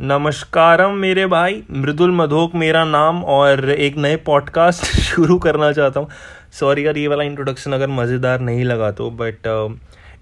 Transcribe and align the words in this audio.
नमस्कारम 0.00 0.94
मेरे 0.94 1.24
भाई। 1.26 1.62
मृदुल 1.70 2.10
मधोक 2.10 2.54
मेरा 2.54 2.84
नाम 2.84 3.22
और 3.24 3.70
एक 3.70 3.96
नए 3.96 4.16
पॉडकास्ट 4.16 4.84
शुरू 5.00 5.38
करना 5.38 5.70
चाहता 5.72 6.00
हूँ। 6.00 6.08
सॉरी 6.52 6.86
यार 6.86 6.96
ये 6.96 7.08
वाला 7.08 7.24
इंट्रोडक्शन 7.24 7.72
अगर 7.72 7.88
मज़ेदार 7.88 8.40
नहीं 8.40 8.64
लगा 8.64 8.90
तो 8.90 9.10
बट 9.10 9.48
uh, 9.48 9.72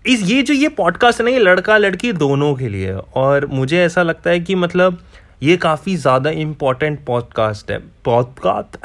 इस 0.07 0.23
ये 0.23 0.43
जो 0.43 0.55
ये 0.55 0.69
पॉडकास्ट 0.69 1.21
है 1.21 1.25
ना 1.25 1.31
ये 1.31 1.39
लड़का 1.39 1.77
लड़की 1.79 2.13
दोनों 2.13 2.55
के 2.55 2.69
लिए। 2.69 2.93
और 3.15 3.47
मुझे 3.47 3.83
ऐसा 3.83 4.03
लगता 4.03 4.31
है 4.31 4.41
कि 4.41 4.55
मतलब 4.55 4.99
ये 5.43 5.57
काफ़ी 5.57 5.97
ज़्यादा 5.97 6.31
इंपॉर्टेंट 6.31 7.05
पॉडकास्ट 7.05 7.71
है। 7.71 7.79
पॉडकास्ट 8.05 8.77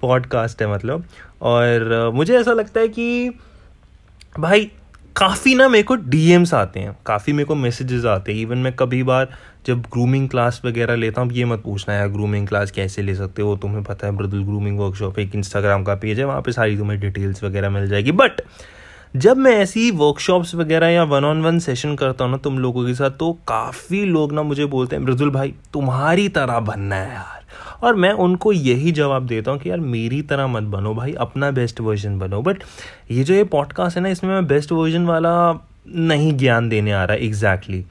पॉडकास्ट 0.00 0.62
है 0.62 0.72
मतलब। 0.72 1.04
और 1.42 2.08
uh, 2.08 2.14
मुझे 2.14 2.38
ऐसा 2.38 2.52
लगता 2.52 2.80
है 2.80 2.88
कि 2.88 3.30
भाई 4.38 4.70
काफ़ी 5.18 5.54
ना 5.54 5.68
मेरे 5.68 5.82
को 5.82 5.94
डीएम्स 5.94 6.52
आते 6.54 6.80
हैं। 6.80 6.96
काफ़ी 7.06 7.32
मेरे 7.32 7.44
को 7.44 7.54
मैसेजेस 7.54 8.04
आते 8.04 8.32
हैं। 8.32 8.40
इवन 8.40 8.58
मैं 8.58 8.72
कभी 8.72 9.02
बार 9.02 9.28
जब 9.66 9.80
ग्रूमिंग 9.82 10.28
क्लास 10.28 10.60
वगैरह 10.64 10.96
लेता 10.96 11.20
हूँ 11.20 11.32
ये 11.32 11.44
मत 11.44 11.62
पूछना 11.62 11.94
यार 11.94 12.08
ग्रूमिंग 12.08 12.46
क्लास 12.48 12.70
कैसे 12.70 13.02
ले 13.02 13.14
सकते 13.14 13.42
हो? 13.42 13.56
तुम्हें 13.56 13.82
पता 13.84 14.06
है 14.06 14.16
ब्रदुल 14.16 14.44
ग्रूमिंग 14.44 14.78
वर्कशॉप 14.78 15.18
एक 15.18 15.34
इंस्टाग्राम 15.34 15.84
का 15.84 15.94
पेज 15.94 16.18
है, 16.18 16.24
वहाँ 16.24 16.42
पे 16.42 16.52
सारी 16.52 16.76
तुम्हें 16.76 16.98
डिटेल्स 17.00 17.42
वगैरह 17.44 17.70
मिल 17.70 17.88
जाएगी। 17.88 18.12
बट 18.12 18.40
जब 19.16 19.36
मैं 19.36 19.56
ऐसी 19.56 19.90
वर्कशॉप्स 19.90 20.54
वगैरह 20.54 20.88
या 20.88 21.02
वन 21.04 21.24
ऑन 21.24 21.42
वन 21.42 21.58
सेशन 21.58 21.96
करता 21.96 22.24
हूँ 22.24 22.32
ना, 22.32 22.38
तुम 22.38 22.58
लोगों 22.58 22.86
के 22.86 22.94
साथ 22.94 23.10
तो 23.10 23.32
काफ़ी 23.48 24.04
लोग 24.04 24.32
ना 24.32 24.42
मुझे 24.42 24.66
बोलते 24.66 24.96
हैं 24.96 25.02
मृदुल 25.02 25.30
भाई, 25.30 25.54
तुम्हारी 25.72 26.28
तरह 26.28 26.60
बनना 26.60 26.96
है 26.96 27.12
यार। 27.14 27.37
और 27.82 27.94
मैं 27.96 28.12
उनको 28.12 28.52
यही 28.52 28.92
जवाब 28.92 29.26
देता 29.26 29.50
हूँ 29.50 29.60
कि 29.60 29.70
यार 29.70 29.80
मेरी 29.80 30.20
तरह 30.24 30.46
मत 30.46 30.62
बनो 30.70 30.94
भाई, 30.94 31.12
अपना 31.14 31.50
बेस्ट 31.52 31.80
वर्जन 31.80 32.18
बनो। 32.18 32.42
बट 32.42 32.62
ये 33.10 33.24
जो 33.24 33.34
ये 33.34 33.44
पॉडकास्ट 33.46 33.96
है 33.96 34.02
ना, 34.02 34.08
इसमें 34.08 34.30
मैं 34.30 34.46
बेस्ट 34.46 34.72
वर्जन 34.72 35.06
वाला 35.06 35.52
नहीं 35.88 36.36
ज्ञान 36.36 36.68
देने 36.68 36.92
आ 36.92 37.04
रहा 37.04 37.16
एग्जैक्टली. 37.16 37.84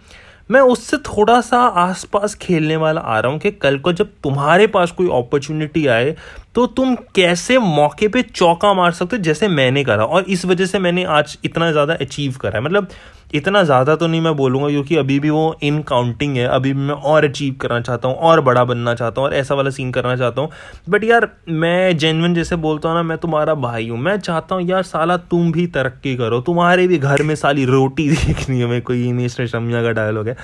मैं 0.50 0.60
उससे 0.64 0.98
थोड़ा 1.00 1.40
सा 1.42 1.58
आसपास 1.60 2.36
खेलने 2.36 2.76
वाला 2.78 3.02
आ 3.02 3.20
रहा 3.20 3.32
हूँ 3.32 3.40
कि 3.40 3.52
कल 3.54 3.78
को 3.80 3.94
जब 3.94 4.12
तुम्हारे 4.24 4.68
पास 4.68 4.92
कोई 4.92 5.08
अपॉर्चुनिटी 5.14 5.86
आए 5.88 6.16
तो 6.56 6.66
तुम 6.68 6.96
कैसे 7.16 7.58
मौके 7.58 8.08
पे 8.08 8.22
चौका 8.24 8.74
मार 8.74 8.92
सकते 8.92 9.16
हो, 9.16 9.24
जैसे 9.24 9.48
मैंने 9.48 9.84
करा। 9.84 10.06
और 10.06 10.24
इस 10.26 10.46
वजह 10.46 10.66
से 10.66 10.80
मैंने 10.80 11.04
आज 11.06 11.38
इतना 11.46 11.72
ज़्यादा 11.72 11.94
अचीव 11.96 12.38
करा 12.42 12.58
है। 12.58 12.64
मतलब 12.64 12.88
इतना 13.34 13.64
ज़्यादा 13.64 13.96
तो 13.96 14.08
नहीं 14.08 14.22
मैं 14.22 14.36
बोलूँगा, 14.36 14.68
क्योंकि 14.70 14.96
अभी 14.96 15.20
भी 15.20 15.30
वो 15.30 15.56
इन 15.64 15.82
काउंटिंग 15.82 16.36
है। 16.38 16.46
अभी 16.48 16.74
भी 16.74 16.80
मैं 16.80 16.94
और 16.94 17.26
अचीव 17.26 17.56
करना 17.62 17.80
चाहता 17.82 18.08
हूँ, 18.08 18.16
और 18.18 18.42
बड़ा 18.42 18.64
बनना 18.64 18.94
चाहता 18.96 19.22
हूँ, 19.22 19.30
और 19.30 19.36
ऐसा 19.36 19.56
वाला 19.56 19.70
सीन 19.70 19.92
करना 19.92 20.16
चाहता 20.16 20.42
हूँ। 20.42 20.50
बट 20.90 21.04
यार, 21.04 21.30
मैं 21.50 21.98
जेनवन 21.98 22.34
जैसे 22.34 22.56
बोलता 22.56 22.90
हूँ 22.90 22.96
ना, 22.98 23.04
मैं 23.04 23.18
तुम्हारा 23.18 23.56
भाई 23.56 23.88
हूँ। 23.90 23.98
मैं 23.98 24.18
चाहता 24.20 24.56
हूँ, 24.56 24.64
यार, 24.64 24.84
साला 24.84 25.18
तुम 25.18 25.52
भी 25.52 25.68
तरक्की 25.68 26.16
करो। 26.16 26.40
तुम्हारे 26.42 26.88
भी 26.88 26.98
घर 26.98 27.24
में 27.24 27.36
साली 27.36 27.66
रोटी 27.66 28.10
देखनी 28.16 28.60
है 28.60 28.66
मैं 28.66 28.82
कोई 28.82 29.12
नेशनल 29.12 29.48
शमिया 29.48 29.84
का 29.84 29.92
डायलॉग 29.92 30.28
है। 30.28 30.36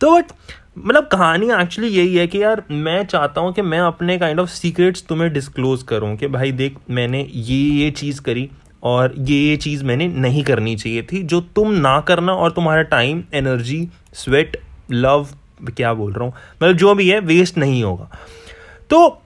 तो 0.00 0.10
बट 0.12 0.32
मतलब 0.78 1.06
कहानी 1.12 1.50
एक्चुअली 1.52 1.88
यही 1.90 2.14
है 2.16 2.26
कि 2.26 2.42
यार, 2.42 2.62
मैं 2.70 3.04
चाहता 3.06 3.40
हूँ 3.40 3.52
कि 3.52 3.62
मैं 3.62 3.78
अपने 3.80 4.18
काइंड 4.18 4.40
ऑफ़ 4.40 4.48
सीक्रेट्स 4.48 5.04
तुम्हें 5.08 5.32
डिस्क्लोज 5.32 5.82
करूँ 5.82 6.16
कि 6.16 6.26
भाई 6.28 6.52
देख, 6.52 6.76
मैंने 6.90 7.26
ये 7.30 7.56
ये 7.56 7.90
चीज़ 7.90 8.20
करी 8.22 8.48
और 8.82 9.14
ये 9.18 9.38
ये 9.40 9.56
चीज़ 9.56 9.84
मैंने 9.84 10.06
नहीं 10.08 10.42
करनी 10.44 10.76
चाहिए 10.76 11.02
थी, 11.02 11.22
जो 11.22 11.40
तुम 11.40 11.72
ना 11.72 12.00
करना 12.00 12.32
और 12.32 12.50
तुम्हारा 12.50 12.82
टाइम 12.82 13.22
एनर्जी 13.34 13.88
स्वेट 14.14 14.56
लव 14.90 15.26
क्या 15.76 15.92
बोल 15.94 16.12
रहा 16.12 16.24
हूँ 16.24 16.32
मतलब 16.62 16.76
जो 16.76 16.94
भी 16.94 17.08
है 17.08 17.20
वेस्ट 17.20 17.56
नहीं 17.58 17.82
होगा। 17.84 18.10
तो 18.90 19.22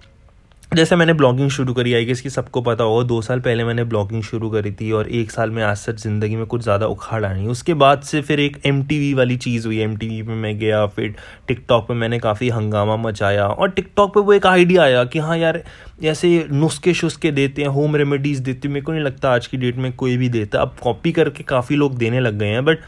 जैसे 0.72 0.96
मैंने 0.96 1.12
ब्लॉगिंग 1.12 1.48
शुरू 1.50 1.72
करी 1.74 1.92
आई 1.94 2.04
गेस 2.04 2.20
कि 2.20 2.30
सबको 2.30 2.60
पता 2.62 2.84
होगा, 2.84 3.02
दो 3.02 3.20
साल 3.22 3.40
पहले 3.40 3.64
मैंने 3.64 3.82
ब्लॉगिंग 3.84 4.22
शुरू 4.22 4.48
करी 4.50 4.70
थी 4.72 4.90
और 4.92 5.08
एक 5.10 5.30
साल 5.30 5.50
में 5.50 5.62
आज 5.62 5.76
सच 5.76 6.00
ज़िंदगी 6.02 6.36
में 6.36 6.44
कुछ 6.46 6.62
ज़्यादा 6.62 6.86
उखाड़ा 6.86 7.32
नहीं। 7.32 7.48
उसके 7.48 7.74
बाद 7.74 8.02
से 8.02 8.20
फिर 8.22 8.40
एक 8.40 8.56
एमटीवी 8.66 9.12
वाली 9.14 9.36
चीज़ 9.36 9.66
हुई 9.66 9.80
एम 9.80 9.96
टी 9.96 10.22
पे 10.22 10.34
मैं 10.34 10.56
गया, 10.58 10.84
फिर 10.86 11.14
टिकटॉक 11.48 11.86
पे 11.88 11.94
मैंने 11.94 12.18
काफ़ी 12.18 12.48
हंगामा 12.48 12.96
मचाया 12.98 13.46
और 13.46 13.70
टिकटॉक 13.70 14.14
पे 14.14 14.20
वो 14.20 14.32
एक 14.32 14.46
आइडिया 14.46 14.82
आया 14.82 15.04
कि 15.04 15.18
हाँ 15.18 15.38
यार, 15.38 15.62
ऐसे 16.04 16.46
नुस्खे 16.52 16.94
शुस्खे 16.94 17.30
देते 17.32 17.62
हैं 17.62 17.68
होम 17.68 17.96
रेमेडीज़ 17.96 18.42
देते 18.42 18.68
हैं, 18.68 18.74
मेरे 18.74 18.84
को 18.84 18.92
नहीं 18.92 19.02
लगता 19.02 19.32
आज 19.32 19.46
की 19.46 19.56
डेट 19.56 19.76
में 19.76 19.92
कोई 19.94 20.16
भी 20.16 20.28
देता 20.30 20.62
अब 20.62 20.76
कॉपी 20.82 21.12
करके 21.12 21.42
काफ़ी 21.44 21.76
लोग 21.76 21.98
देने 21.98 22.20
लग 22.20 22.38
गए 22.38 22.48
हैं 22.48 22.64
बट 22.64 22.78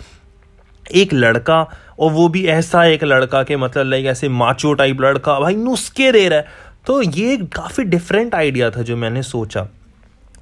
एक 0.86 1.12
लड़का 1.14 1.62
और 1.98 2.12
वो 2.12 2.28
भी 2.28 2.46
ऐसा 2.48 2.84
एक 2.86 3.04
लड़का 3.04 3.42
के 3.42 3.56
मतलब 3.56 3.86
लाइक 3.86 4.06
ऐसे 4.06 4.28
माचो 4.30 4.72
टाइप 4.74 5.00
लड़का, 5.00 5.40
भाई 5.40 5.54
नुस्खे 5.56 6.12
दे 6.12 6.28
रहा 6.28 6.38
है। 6.38 6.72
तो 6.86 7.00
ये 7.02 7.32
एक 7.32 7.42
काफ़ी 7.48 7.84
डिफरेंट 7.84 8.34
आइडिया 8.34 8.70
था 8.70 8.82
जो 8.82 8.96
मैंने 8.96 9.22
सोचा। 9.22 9.66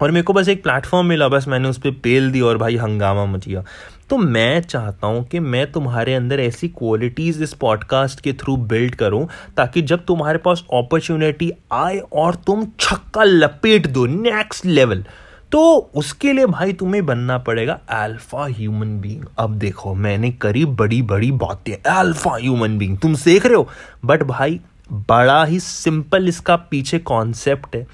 और 0.01 0.11
मेरे 0.11 0.23
को 0.23 0.33
बस 0.33 0.49
एक 0.49 0.63
प्लेटफॉर्म 0.63 1.07
मिला, 1.07 1.29
बस 1.29 1.47
मैंने 1.49 1.69
उस 1.69 1.79
पर 1.79 1.91
पेल 2.03 2.31
दी 2.33 2.41
और 2.41 2.59
भाई 2.59 2.77
हंगामा 2.77 3.25
मचिया 3.27 3.65
तो 4.11 4.17
मैं 4.19 4.61
चाहता 4.61 5.07
हूँ 5.07 5.25
कि 5.25 5.41
मैं 5.41 5.71
तुम्हारे 5.73 6.15
अंदर 6.15 6.41
ऐसी 6.41 6.69
क्वालिटीज़ 6.69 7.43
इस 7.43 7.53
पॉडकास्ट 7.55 8.21
के 8.21 8.33
थ्रू 8.33 8.57
बिल्ड 8.57 8.95
करूँ, 8.95 9.27
ताकि 9.57 9.83
जब 9.83 10.05
तुम्हारे 10.05 10.39
पास 10.39 10.65
अपॉर्चुनिटी 10.73 11.53
आए 11.73 11.99
और 11.99 12.35
तुम 12.47 12.67
छक्का 12.81 13.25
लपेट 13.25 13.87
दो 13.87 14.07
नेक्स्ट 14.07 14.67
लेवल 14.67 15.05
तो 15.53 15.61
उसके 15.95 16.33
लिए 16.33 16.47
भाई 16.47 16.73
तुम्हें 16.73 17.05
बनना 17.07 17.39
पड़ेगा 17.39 17.79
अल्फ़ा 17.91 18.45
ह्यूमन 18.49 18.99
बीइंग 19.01 19.25
अब 19.39 19.55
देखो, 19.55 19.95
मैंने 19.95 20.31
करी 20.33 20.65
बड़ी 20.65 21.01
बड़ी 21.03 21.31
बातें। 21.33 21.75
अल्फ़ा 21.91 22.37
ह्यूमन 22.37 22.79
बीइंग 22.79 22.97
तुम 22.99 23.15
सीख 23.15 23.47
रहे 23.47 23.55
हो? 23.55 23.69
बट 24.05 24.23
भाई 24.23 24.61
बड़ा 24.93 25.45
ही 25.45 25.61
सिंपल 25.61 26.29
इसका 26.29 26.57
पीछे 26.57 26.99
कॉन्सेप्ट 26.99 27.77
है। 27.77 27.87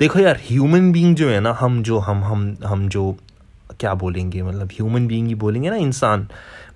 देखो 0.00 0.18
यार 0.18 0.36
ह्यूमन 0.36 0.92
बीइंग 0.92 1.16
जो 1.16 1.28
है 1.28 1.40
ना, 1.40 1.56
हम 1.60 1.82
जो, 1.82 1.98
हम 1.98 2.24
हम 2.24 2.56
हम 2.66 2.88
जो, 2.88 3.16
क्या 3.80 3.94
बोलेंगे 3.94 4.42
मतलब 4.42 4.66
ह्यूमन 4.66 5.06
बीइंग 5.06 5.28
ही 5.28 5.34
बोलेंगे 5.34 5.70
ना, 5.70 5.76
इंसान। 5.76 6.28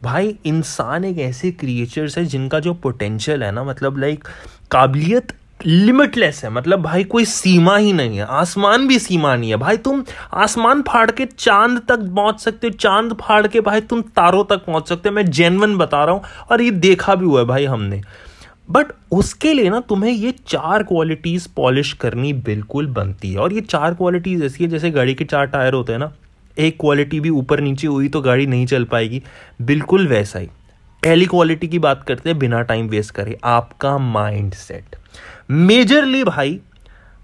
भाई, 0.03 0.37
इंसान 0.45 1.05
एक 1.05 1.19
ऐसे 1.19 1.51
क्रिएचर्स 1.51 2.19
है 2.19 2.25
जिनका 2.25 2.61
जो 2.61 2.75
पोटेंशियल 2.75 3.43
है 3.43 3.53
ना 3.53 3.65
मतलब 3.65 3.99
लाइक 3.99 4.29
काबिलियत 4.71 5.33
लिमिटलेस 5.67 6.45
है। 6.45 6.51
मतलब 6.51 6.83
भाई, 6.83 7.05
कोई 7.05 7.25
सीमा 7.25 7.77
ही 7.77 7.93
नहीं 7.93 8.19
है। 8.19 8.25
आसमान 8.25 8.89
भी 8.89 8.99
सीमा 8.99 9.37
नहीं 9.37 9.51
है। 9.51 9.57
भाई, 9.57 9.77
तुम 9.77 10.05
आसमान 10.35 10.83
फाड़ 10.83 11.11
के 11.11 11.27
चाँद 11.27 11.83
तक 11.89 11.99
पहुँच 11.99 12.41
सकते 12.41 12.67
हो। 12.67 12.71
चाँद 12.71 13.13
फाड़ 13.13 13.47
के 13.47 13.61
भाई, 13.61 13.81
तुम 13.81 14.03
तारों 14.03 14.45
तक 14.45 14.57
पहुँच 14.57 14.89
सकते 14.89 15.09
हो। 15.09 15.15
मैं 15.15 15.31
जेनवन 15.31 15.77
बता 15.77 16.05
रहा 16.05 16.15
हूँ। 16.15 16.23
और 16.51 16.63
ये 16.63 16.71
देखा 16.71 17.15
भी 17.15 17.27
हुआ 17.27 17.41
है 17.41 17.47
भाई 17.47 17.65
हमने। 17.65 18.03
बट 18.69 18.87
उसके 19.13 19.53
लिए 19.53 19.71
ना 19.71 19.81
तुम्हें 19.81 20.13
ये 20.13 20.33
चार 20.47 20.83
क्वालिटीज 20.83 21.47
पॉलिश 21.47 21.93
करनी 21.93 22.33
बिल्कुल 22.33 22.87
बनती 22.87 23.33
है। 23.33 23.39
और 23.39 23.53
ये 23.53 23.61
चार 23.61 23.95
क्वालिटीज 23.95 24.43
ऐसी 24.45 24.65
है, 24.65 24.71
जैसे 24.71 24.91
गाड़ी 24.91 25.15
के 25.15 25.25
चार 25.25 25.47
टायर 25.47 25.75
होते 25.75 25.93
हैं 25.93 25.99
ना, 25.99 26.13
एक 26.57 26.77
क्वालिटी 26.81 27.21
भी 27.21 27.31
ऊपर 27.31 27.61
नीचे 27.61 27.87
हुई 27.87 28.09
तो 28.09 28.21
गाड़ी 28.21 28.47
नहीं 28.47 28.67
चल 28.67 28.85
पाएगी। 28.85 29.23
बिल्कुल 29.63 30.07
वैसा 30.09 30.39
ही। 30.39 30.47
पहली 31.03 31.27
क्वालिटी 31.27 31.69
की 31.69 31.79
बात 31.79 32.03
करते 32.03 32.29
हैं, 32.29 32.39
बिना 32.39 32.63
टाइम 32.63 32.89
वेस्ट 32.89 33.15
करे, 33.15 33.39
आपका 33.45 33.99
माइंड 33.99 34.55
सेट 34.55 34.97
मेजरली 35.51 36.25
भाई 36.25 36.59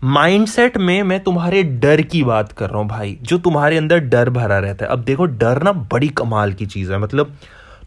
माइंडसेट 0.03 0.77
में 0.77 1.03
मैं 1.03 1.19
तुम्हारे 1.21 1.62
डर 1.62 2.00
की 2.03 2.22
बात 2.22 2.53
कर 2.53 2.71
रहा 2.71 2.78
हूँ 2.78 2.88
भाई, 2.88 3.16
जो 3.22 3.38
तुम्हारे 3.38 3.77
अंदर 3.77 3.99
डर 3.99 4.31
भरा 4.31 4.59
रहता 4.59 4.84
है। 4.84 4.91
अब 4.91 5.04
देखो, 5.04 5.25
डर 5.25 5.62
ना 5.62 5.72
बड़ी 5.72 6.09
कमाल 6.09 6.53
की 6.53 6.66
चीज़ 6.66 6.93
है। 6.93 6.99
मतलब 6.99 7.33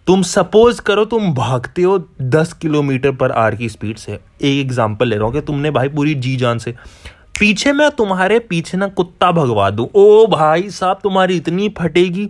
तुम 0.08 0.22
सपोज़ 0.22 0.80
करो 0.82 1.04
तुम 1.06 1.34
भागते 1.34 1.82
हो 1.82 1.98
दस 2.22 2.52
किलोमीटर 2.54 3.12
पर 3.12 3.32
आर 3.32 3.56
की 3.56 3.68
स्पीड 3.70 3.98
से। 3.98 4.12
एक 4.12 4.60
एग्ज़ाम्पल 4.60 5.08
ले 5.08 5.16
रहा 5.16 5.26
हूँ 5.26 5.34
कि 5.34 5.42
तुमने 5.42 5.72
भाई 5.72 5.90
पूरी 5.90 6.14
जी 6.16 6.36
जान 6.36 6.58
से। 6.58 6.74
पीछे 7.40 7.72
मैं 7.72 7.90
तुम्हारे 7.92 8.38
पीछे 8.40 8.78
ना 8.78 8.88
कुत्ता 8.88 9.32
भगवा 9.32 9.70
दू। 9.70 9.90
ओ 9.96 10.28
भाई 10.28 10.70
साहब, 10.70 11.00
तुम्हारी 11.04 11.36
इतनी 11.38 11.70
फटेगी। 11.70 12.26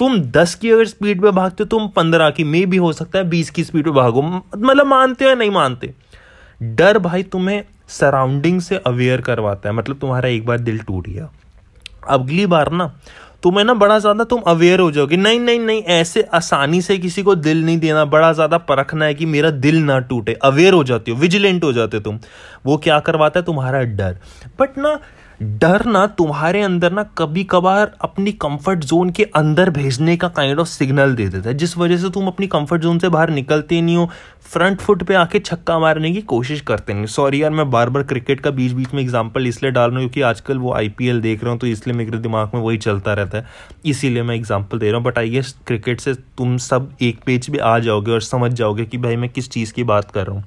तुम 0.00 0.18
दस 0.32 0.54
की 0.54 0.70
अगर 0.70 0.86
स्पीड 0.86 1.22
पे 1.22 1.30
भागते 1.30 1.62
हो, 1.62 1.68
तुम 1.68 1.88
पंद्रह 1.88 2.30
की 2.30 2.44
मे 2.44 2.64
भी 2.66 2.76
हो 2.76 2.92
सकता 2.92 3.18
है 3.18 3.28
बीस 3.28 3.50
की 3.50 3.64
स्पीड 3.64 3.84
पे 3.84 3.90
भागो। 3.90 4.22
मतलब 4.22 4.86
मानते 4.86 5.24
हो 5.24 5.30
या 5.30 5.36
नहीं 5.36 5.50
मानते? 5.50 5.94
डर 6.62 6.98
भाई 6.98 7.22
तुम्हें 7.22 7.62
सराउंडिंग 7.88 8.60
से 8.60 8.76
अवेयर 8.76 9.20
करवाता 9.20 9.68
है। 9.68 9.74
मतलब 9.74 9.98
तुम्हारा 9.98 10.28
एक 10.28 10.46
बार 10.46 10.60
दिल 10.60 10.78
टूट 10.78 11.08
गया। 11.08 11.30
अगली 12.08 12.46
बार 12.46 12.72
ना 12.72 12.92
तुम्हें 13.42 13.64
ना 13.64 13.74
बड़ा 13.74 13.98
ज़्यादा 13.98 14.24
तुम 14.24 14.40
अवेयर 14.46 14.80
हो 14.80 14.90
जाओगे। 14.90 15.16
नहीं 15.16 15.40
नहीं 15.40 15.58
नहीं, 15.58 15.82
ऐसे 15.82 16.22
आसानी 16.34 16.80
से 16.82 16.98
किसी 16.98 17.22
को 17.22 17.34
दिल 17.34 17.64
नहीं 17.64 17.78
देना, 17.78 18.04
बड़ा 18.04 18.32
ज़्यादा 18.32 18.58
परखना 18.60 19.04
है 19.04 19.14
कि 19.14 19.26
मेरा 19.26 19.50
दिल 19.50 19.82
ना 19.84 19.98
टूटे। 20.00 20.32
अवेयर 20.44 20.72
हो 20.72 20.84
जाती 20.84 21.10
हो 21.10 21.16
विजिलेंट 21.18 21.64
हो 21.64 21.72
जाते 21.72 21.96
हो 21.96 22.02
तुम। 22.02 22.18
वो 22.66 22.76
क्या 22.76 22.98
करवाता 23.00 23.40
है? 23.40 23.46
तुम्हारा 23.46 23.82
डर। 23.82 24.16
बट 24.60 24.78
ना 24.78 24.98
डर 25.40 25.84
ना 25.86 26.06
तुम्हारे 26.08 26.60
अंदर 26.62 26.92
ना 26.92 27.02
कभी 27.18 27.42
कभार 27.44 27.92
अपनी 28.02 28.32
कंफर्ट 28.34 28.84
जोन 28.84 29.10
के 29.10 29.24
अंदर 29.36 29.70
भेजने 29.70 30.16
का 30.16 30.28
काइंड 30.28 30.58
ऑफ़ 30.58 30.68
सिग्नल 30.68 31.14
दे 31.14 31.26
देता 31.28 31.48
है, 31.48 31.54
जिस 31.56 31.76
वजह 31.78 31.96
से 31.96 32.10
तुम 32.10 32.26
अपनी 32.26 32.46
कंफर्ट 32.46 32.82
जोन 32.82 32.98
से 32.98 33.08
बाहर 33.08 33.30
निकलते 33.30 33.80
नहीं 33.80 33.96
हो 33.96 34.08
फ्रंट 34.44 34.80
फुट 34.80 35.02
पे 35.02 35.14
आके 35.14 35.38
छक्का 35.40 35.78
मारने 35.78 36.12
की 36.12 36.20
कोशिश 36.22 36.60
करते 36.60 36.94
नहीं 36.94 37.06
सॉरी 37.06 37.42
यार, 37.42 37.50
मैं 37.50 37.70
बार 37.70 37.90
बार 37.90 38.02
क्रिकेट 38.02 38.40
का 38.40 38.50
बीच 38.50 38.72
बीच 38.72 38.94
में 38.94 39.02
एग्ज़ाम्पल 39.02 39.46
इसलिए 39.46 39.72
डाल 39.72 39.90
रहा 39.90 40.00
हूँ 40.00 40.02
क्योंकि 40.02 40.20
आजकल 40.22 40.58
वो 40.58 40.72
आईपीएल 40.74 41.20
देख 41.20 41.42
रहा 41.42 41.52
हूँ 41.52 41.60
तो 41.60 41.66
इसलिए 41.66 41.96
मेरे 41.96 42.18
दिमाग 42.18 42.50
में 42.54 42.60
वही 42.60 42.78
चलता 42.78 43.14
रहता 43.14 43.38
है। 43.38 43.46
इसीलिए 43.84 44.22
मैं 44.22 44.36
एग्ज़ाम्पल 44.36 44.78
दे 44.78 44.86
रहा 44.86 44.96
हूँ 44.96 45.04
बट 45.04 45.18
आई 45.18 45.30
गेस 45.30 45.54
क्रिकेट 45.66 46.00
से 46.00 46.14
तुम 46.14 46.56
सब 46.58 46.90
एक 47.02 47.20
पेज 47.26 47.50
पे 47.50 47.58
आ 47.58 47.78
जाओगे 47.78 48.12
और 48.12 48.22
समझ 48.22 48.52
जाओगे 48.52 48.84
कि 48.84 48.98
भाई 48.98 49.16
मैं 49.16 49.30
किस 49.30 49.50
चीज़ 49.50 49.72
की 49.72 49.84
बात 49.84 50.10
कर 50.10 50.26
रहा 50.26 50.36
हूँ। 50.36 50.44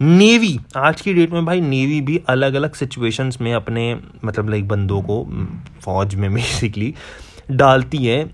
नेवी। 0.00 0.58
आज 0.76 1.00
की 1.00 1.14
डेट 1.14 1.32
में 1.32 1.44
भाई 1.44 1.60
नेवी 1.60 2.00
भी 2.00 2.20
अलग 2.28 2.54
अलग 2.54 2.74
सिचुएशंस 2.74 3.38
में 3.40 3.54
अपने 3.54 4.00
मतलब 4.24 4.48
लाइक 4.50 4.68
बंदों 4.68 5.02
को 5.02 5.26
फौज 5.80 6.14
में 6.14 6.34
बेसिकली 6.34 6.94
डालती 7.50 7.98
है 7.98 8.30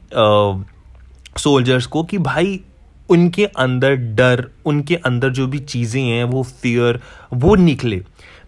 सोल्जर्स 1.38 1.86
को 1.86 2.02
कि 2.04 2.18
भाई 2.18 2.60
उनके 3.08 3.44
अंदर 3.44 3.94
डर, 3.94 4.48
उनके 4.66 4.94
अंदर 4.94 5.30
जो 5.30 5.46
भी 5.46 5.58
चीज़ें 5.58 6.02
हैं, 6.02 6.24
वो 6.24 6.42
फियर 6.42 7.00
वो 7.32 7.54
निकले। 7.54 8.02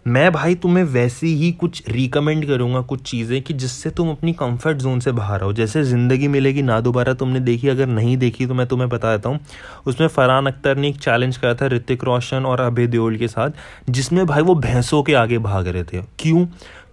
मैं 0.06 0.31
भाई 0.32 0.55
तुम्हें 0.55 0.82
वैसे 0.85 1.26
ही 1.26 1.50
कुछ 1.52 1.82
रिकमेंड 1.88 2.47
करूँगा 2.47 2.81
कुछ 2.81 3.00
चीज़ें 3.02 3.41
कि 3.43 3.55
जिससे 3.55 3.91
तुम 3.91 4.11
अपनी 4.11 4.32
कंफर्ट 4.32 4.79
जोन 4.79 5.00
से 5.00 5.12
बाहर 5.12 5.43
आओ। 5.43 5.52
जैसे 5.52 5.82
ज़िंदगी 5.85 6.29
मिलेगी, 6.29 6.62
ना 6.62 6.81
दोबारा 6.81 7.12
तुमने 7.14 7.41
देखी, 7.41 7.69
अगर 7.69 7.87
नहीं 7.87 8.17
देखी 8.17 8.47
तो 8.47 8.55
मैं 8.55 8.67
तुम्हें 8.67 8.88
बता 8.88 9.17
देता 9.17 9.29
हूँ। 9.29 9.41
उसमें 9.87 10.06
फरहान 10.08 10.47
अख्तर 10.47 10.76
ने 10.76 10.88
एक 10.88 10.99
चैलेंज 10.99 11.37
करा 11.37 11.55
था 11.55 11.67
ऋतिक 11.67 12.05
रोशन 12.05 12.47
और 12.47 12.61
अभय 12.61 12.87
देओल 12.87 13.17
के 13.17 13.29
साथ, 13.29 13.50
जिसमें 13.91 14.25
भाई 14.26 14.43
वो 14.43 14.55
भैंसों 14.56 15.02
के 15.02 15.14
आगे 15.14 15.38
भाग 15.38 15.69
रहे 15.69 15.82
थे। 15.85 16.03
क्यों? 16.19 16.46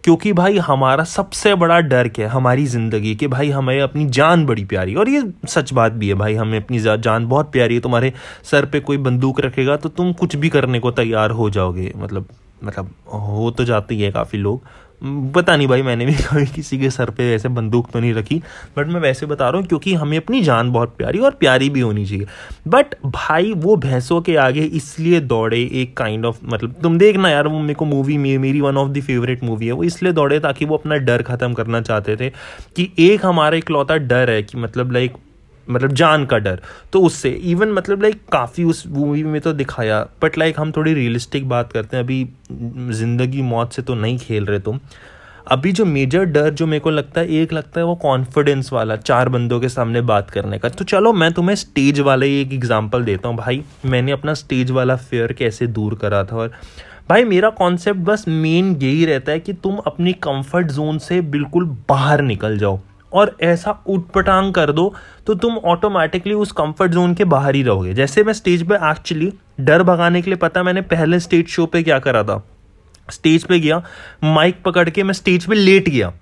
क्योंकि 0.03 0.33
भाई 0.33 0.57
हमारा 0.57 1.03
सबसे 1.03 1.53
बड़ा 1.55 1.79
डर 1.81 2.07
क्या 2.07 2.27
है? 2.27 2.31
हमारी 2.33 2.65
ज़िंदगी 2.65 3.13
कि 3.15 3.27
भाई 3.27 3.49
हमें 3.49 3.79
अपनी 3.81 4.05
जान 4.09 4.45
बड़ी 4.45 4.65
प्यारी 4.65 4.95
और 4.95 5.09
ये 5.09 5.23
सच 5.47 5.71
बात 5.73 5.91
भी 5.93 6.07
है 6.07 6.13
भाई, 6.15 6.33
हमें 6.35 6.59
अपनी 6.59 6.79
जान 6.79 7.27
बहुत 7.27 7.51
प्यारी 7.51 7.75
है। 7.75 7.81
तुम्हारे 7.81 8.11
सर 8.43 8.65
पे 8.65 8.79
कोई 8.79 8.97
बंदूक 8.99 9.41
रखेगा 9.41 9.75
तो 9.77 9.89
तुम 9.91 10.11
कुछ 10.13 10.35
भी 10.35 10.49
करने 10.49 10.79
को 10.79 10.91
तैयार 10.93 11.31
हो 11.31 11.49
जाओगे 11.49 11.91
मतलब 11.97 12.27
मतलब 12.63 12.93
हो 13.13 13.51
तो 13.51 13.63
जाती 13.63 14.01
है 14.01 14.11
काफ़ी 14.11 14.37
लोग। 14.39 14.61
पता 15.33 15.55
नहीं 15.55 15.67
भाई, 15.67 15.81
मैंने 15.81 16.05
भी 16.05 16.13
कभी 16.23 16.45
किसी 16.45 16.77
के 16.79 16.89
सर 16.89 17.09
पे 17.09 17.33
ऐसे 17.33 17.49
बंदूक 17.49 17.89
तो 17.91 17.99
नहीं 17.99 18.13
रखी, 18.13 18.41
बट 18.77 18.87
मैं 18.87 18.99
वैसे 18.99 19.25
बता 19.25 19.49
रहा 19.49 19.59
हूँ 19.59 19.67
क्योंकि 19.67 19.93
हमें 19.93 20.17
अपनी 20.17 20.41
जान 20.41 20.71
बहुत 20.71 20.95
प्यारी 20.97 21.19
और 21.19 21.31
प्यारी 21.31 21.69
भी 21.69 21.79
होनी 21.79 22.05
चाहिए। 22.05 22.25
बट 22.67 22.95
भाई, 23.05 23.51
वो 23.53 23.75
भैंसों 23.75 24.21
के 24.21 24.35
आगे 24.35 24.61
इसलिए 24.61 25.19
दौड़े 25.19 25.61
एक 25.73 25.95
काइंड 25.97 26.25
ऑफ़ 26.25 26.39
मतलब 26.43 26.75
तुम 26.83 26.97
देखना 26.97 27.29
यार, 27.29 27.47
वो 27.47 27.59
मेरे 27.59 27.73
को 27.73 27.85
मूवी 27.85 28.17
मेरी 28.17 28.61
one 28.61 28.77
of 28.77 28.89
the 28.89 29.01
favourite 29.01 29.43
movie 29.43 29.67
है। 29.67 29.71
वो 29.71 29.83
इसलिए 29.83 30.13
दौड़े 30.13 30.39
ताकि 30.39 30.65
वो 30.65 30.77
अपना 30.77 30.95
डर 30.95 31.21
ख़त्म 31.23 31.53
करना 31.53 31.81
चाहते 31.81 32.15
थे 32.15 32.29
कि 32.75 32.89
एक 32.99 33.25
हमारा 33.25 33.57
इकलौता 33.57 33.97
डर 33.97 34.29
है 34.29 34.41
कि 34.43 34.57
मतलब 34.57 34.91
लाइक 34.91 35.17
मतलब 35.69 35.93
जान 35.93 36.25
का 36.25 36.37
डर। 36.37 36.61
तो 36.93 37.01
उससे 37.01 37.29
इवन 37.29 37.71
मतलब 37.71 38.01
लाइक 38.01 38.21
काफ़ी 38.31 38.63
उस 38.63 38.85
मूवी 38.87 39.23
में 39.23 39.39
तो 39.41 39.53
दिखाया 39.53 40.01
बट 40.21 40.37
लाइक 40.37 40.59
हम 40.59 40.71
थोड़ी 40.71 40.93
रियलिस्टिक 40.93 41.49
बात 41.49 41.71
करते 41.71 41.97
हैं। 41.97 42.03
अभी 42.03 42.23
ज़िंदगी 42.93 43.41
मौत 43.43 43.73
से 43.73 43.81
तो 43.81 43.95
नहीं 43.95 44.17
खेल 44.17 44.45
रहे 44.45 44.59
तुम। 44.59 44.79
अभी 45.47 45.71
जो 45.71 45.83
मेजर 45.85 46.23
डर 46.25 46.49
जो 46.49 46.65
मेरे 46.67 46.79
को 46.79 46.89
लगता 46.89 47.21
है, 47.21 47.27
एक 47.31 47.53
लगता 47.53 47.79
है 47.79 47.85
वो 47.85 47.93
कॉन्फिडेंस 47.95 48.71
वाला, 48.73 48.95
चार 48.95 49.29
बंदों 49.29 49.59
के 49.59 49.69
सामने 49.69 50.01
बात 50.01 50.29
करने 50.29 50.57
का। 50.57 50.69
तो 50.69 50.85
चलो, 50.85 51.13
मैं 51.13 51.31
तुम्हें 51.33 51.55
स्टेज 51.55 51.99
वाला 51.99 52.25
ही 52.25 52.41
एक 52.41 52.53
एग्जांपल 52.53 53.03
देता 53.03 53.27
हूँ। 53.27 53.37
भाई, 53.37 53.63
मैंने 53.85 54.11
अपना 54.11 54.33
स्टेज 54.33 54.71
वाला 54.71 54.95
फेयर 54.95 55.33
कैसे 55.33 55.67
दूर 55.67 55.95
करा 55.95 56.23
था 56.23 56.35
और 56.35 56.51
भाई, 57.09 57.23
मेरा 57.23 57.49
कॉन्सेप्ट 57.49 57.99
बस 57.99 58.25
मेन 58.27 58.75
यही 58.75 59.05
रहता 59.05 59.31
है 59.31 59.39
कि 59.39 59.53
तुम 59.53 59.77
अपनी 59.77 60.13
कंफर्ट 60.13 60.71
जोन 60.71 60.97
से 60.97 61.21
बिल्कुल 61.23 61.65
बाहर 61.89 62.21
निकल 62.21 62.57
जाओ। 62.57 62.79
और 63.13 63.35
ऐसा 63.41 63.71
उटपटांग 63.87 64.53
कर 64.53 64.71
दो 64.71 64.93
तो 65.27 65.33
तुम 65.35 65.57
ऑटोमेटिकली 65.65 66.33
उस 66.33 66.51
कंफर्ट 66.51 66.91
जोन 66.91 67.13
के 67.13 67.23
बाहर 67.25 67.55
ही 67.55 67.63
रहोगे। 67.63 67.93
जैसे 67.93 68.23
मैं 68.23 68.33
स्टेज 68.33 68.67
पे 68.69 68.75
एक्चुअली 68.91 69.31
डर 69.59 69.83
भगाने 69.83 70.21
के 70.21 70.29
लिए, 70.31 70.37
पता 70.37 70.63
मैंने 70.63 70.81
पहले 70.83 71.19
स्टेज 71.19 71.47
शो 71.47 71.65
पे 71.65 71.83
क्या 71.83 71.99
करा 71.99 72.23
था? 72.23 72.43
स्टेज 73.11 73.43
पे 73.43 73.59
गया 73.59 73.81
माइक 74.23 74.61
पकड़ 74.63 74.89
के 74.89 75.03
मैं 75.03 75.13
स्टेज 75.13 75.45
पे 75.45 75.55
लेट 75.55 75.89
गया। 75.89 76.13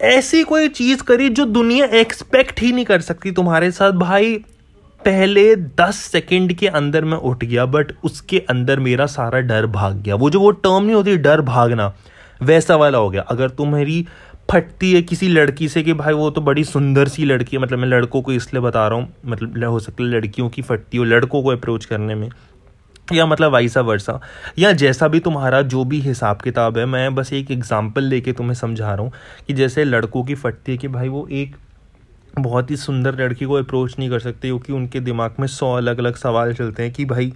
ऐसी 0.00 0.42
कोई 0.42 0.68
चीज़ 0.68 1.02
करी 1.02 1.28
जो 1.28 1.44
दुनिया 1.46 1.86
एक्सपेक्ट 1.94 2.60
ही 2.60 2.72
नहीं 2.72 2.84
कर 2.84 3.00
सकती 3.00 3.30
तुम्हारे 3.32 3.70
साथ। 3.70 3.92
भाई, 3.92 4.34
पहले 5.00 5.54
दस 5.56 5.96
सेकंड 5.96 6.52
के 6.52 6.66
अंदर 6.68 7.04
मैं 7.04 7.18
उठ 7.18 7.44
गया 7.44 7.64
बट 7.66 7.92
उसके 8.04 8.38
अंदर 8.50 8.80
मेरा 8.80 9.06
सारा 9.06 9.40
डर 9.40 9.66
भाग 9.68 9.96
गया। 9.96 10.14
वो 10.14 10.30
जो 10.30 10.40
वो 10.40 10.50
टर्म 10.50 10.84
नहीं 10.84 10.94
होती, 10.94 11.16
डर 11.16 11.40
भागना, 11.40 11.92
वैसा 12.42 12.76
वाला 12.76 12.98
हो 12.98 13.10
गया। 13.10 13.22
अगर 13.22 13.48
तुम्हारी 13.50 14.06
फटती 14.52 14.92
है 14.92 15.00
किसी 15.02 15.28
लड़की 15.28 15.68
से 15.68 15.82
कि 15.82 15.92
भाई 15.94 16.14
वो 16.14 16.30
तो 16.30 16.40
बड़ी 16.40 16.64
सुंदर 16.64 17.08
सी 17.08 17.24
लड़की 17.24 17.56
है। 17.56 17.62
मतलब 17.62 17.78
मैं 17.78 17.88
लड़कों 17.88 18.20
को 18.22 18.32
इसलिए 18.32 18.62
बता 18.62 18.86
रहा 18.88 18.98
हूँ 18.98 19.12
मतलब 19.26 19.64
हो 19.64 19.78
सकता 19.80 20.02
है 20.02 20.08
लड़कियों 20.10 20.48
की 20.48 20.62
फटती 20.62 20.96
हो, 20.96 21.04
लड़कों 21.04 21.42
को 21.42 21.50
अप्रोच 21.50 21.84
करने 21.84 22.14
में। 22.14 22.28
या 23.08 23.26
मतलब 23.26 23.52
वाइसा 23.52 23.80
वर्सा 23.80 24.20
या 24.58 24.72
जैसा 24.74 25.08
भी 25.08 25.20
तुम्हारा 25.20 25.60
जो 25.64 25.84
भी 25.84 26.00
हिसाब 26.00 26.40
किताब 26.40 26.78
है, 26.78 26.84
मैं 26.86 27.14
बस 27.14 27.32
एक 27.32 27.50
एग्ज़ाम्पल 27.50 28.04
लेके 28.04 28.32
तुम्हें 28.32 28.54
समझा 28.54 28.92
रहा 28.94 29.02
हूँ 29.02 29.12
कि 29.46 29.54
जैसे 29.54 29.84
लड़कों 29.84 30.24
की 30.24 30.34
फटती 30.34 30.72
है 30.72 30.78
कि 30.78 30.88
भाई 30.88 31.08
वो 31.08 31.26
एक 31.32 31.56
बहुत 32.38 32.70
ही 32.70 32.76
सुंदर 32.76 33.18
लड़की 33.18 33.44
को 33.44 33.54
अप्रोच 33.54 33.98
नहीं 33.98 34.10
कर 34.10 34.18
सकते, 34.20 34.48
क्योंकि 34.48 34.72
उनके 34.72 35.00
दिमाग 35.00 35.34
में 35.40 35.46
सौ 35.48 35.72
अलग 35.72 35.98
अलग 35.98 36.16
सवाल 36.16 36.52
चलते 36.54 36.82
हैं 36.82 36.92
कि 36.92 37.04
भाई 37.04 37.32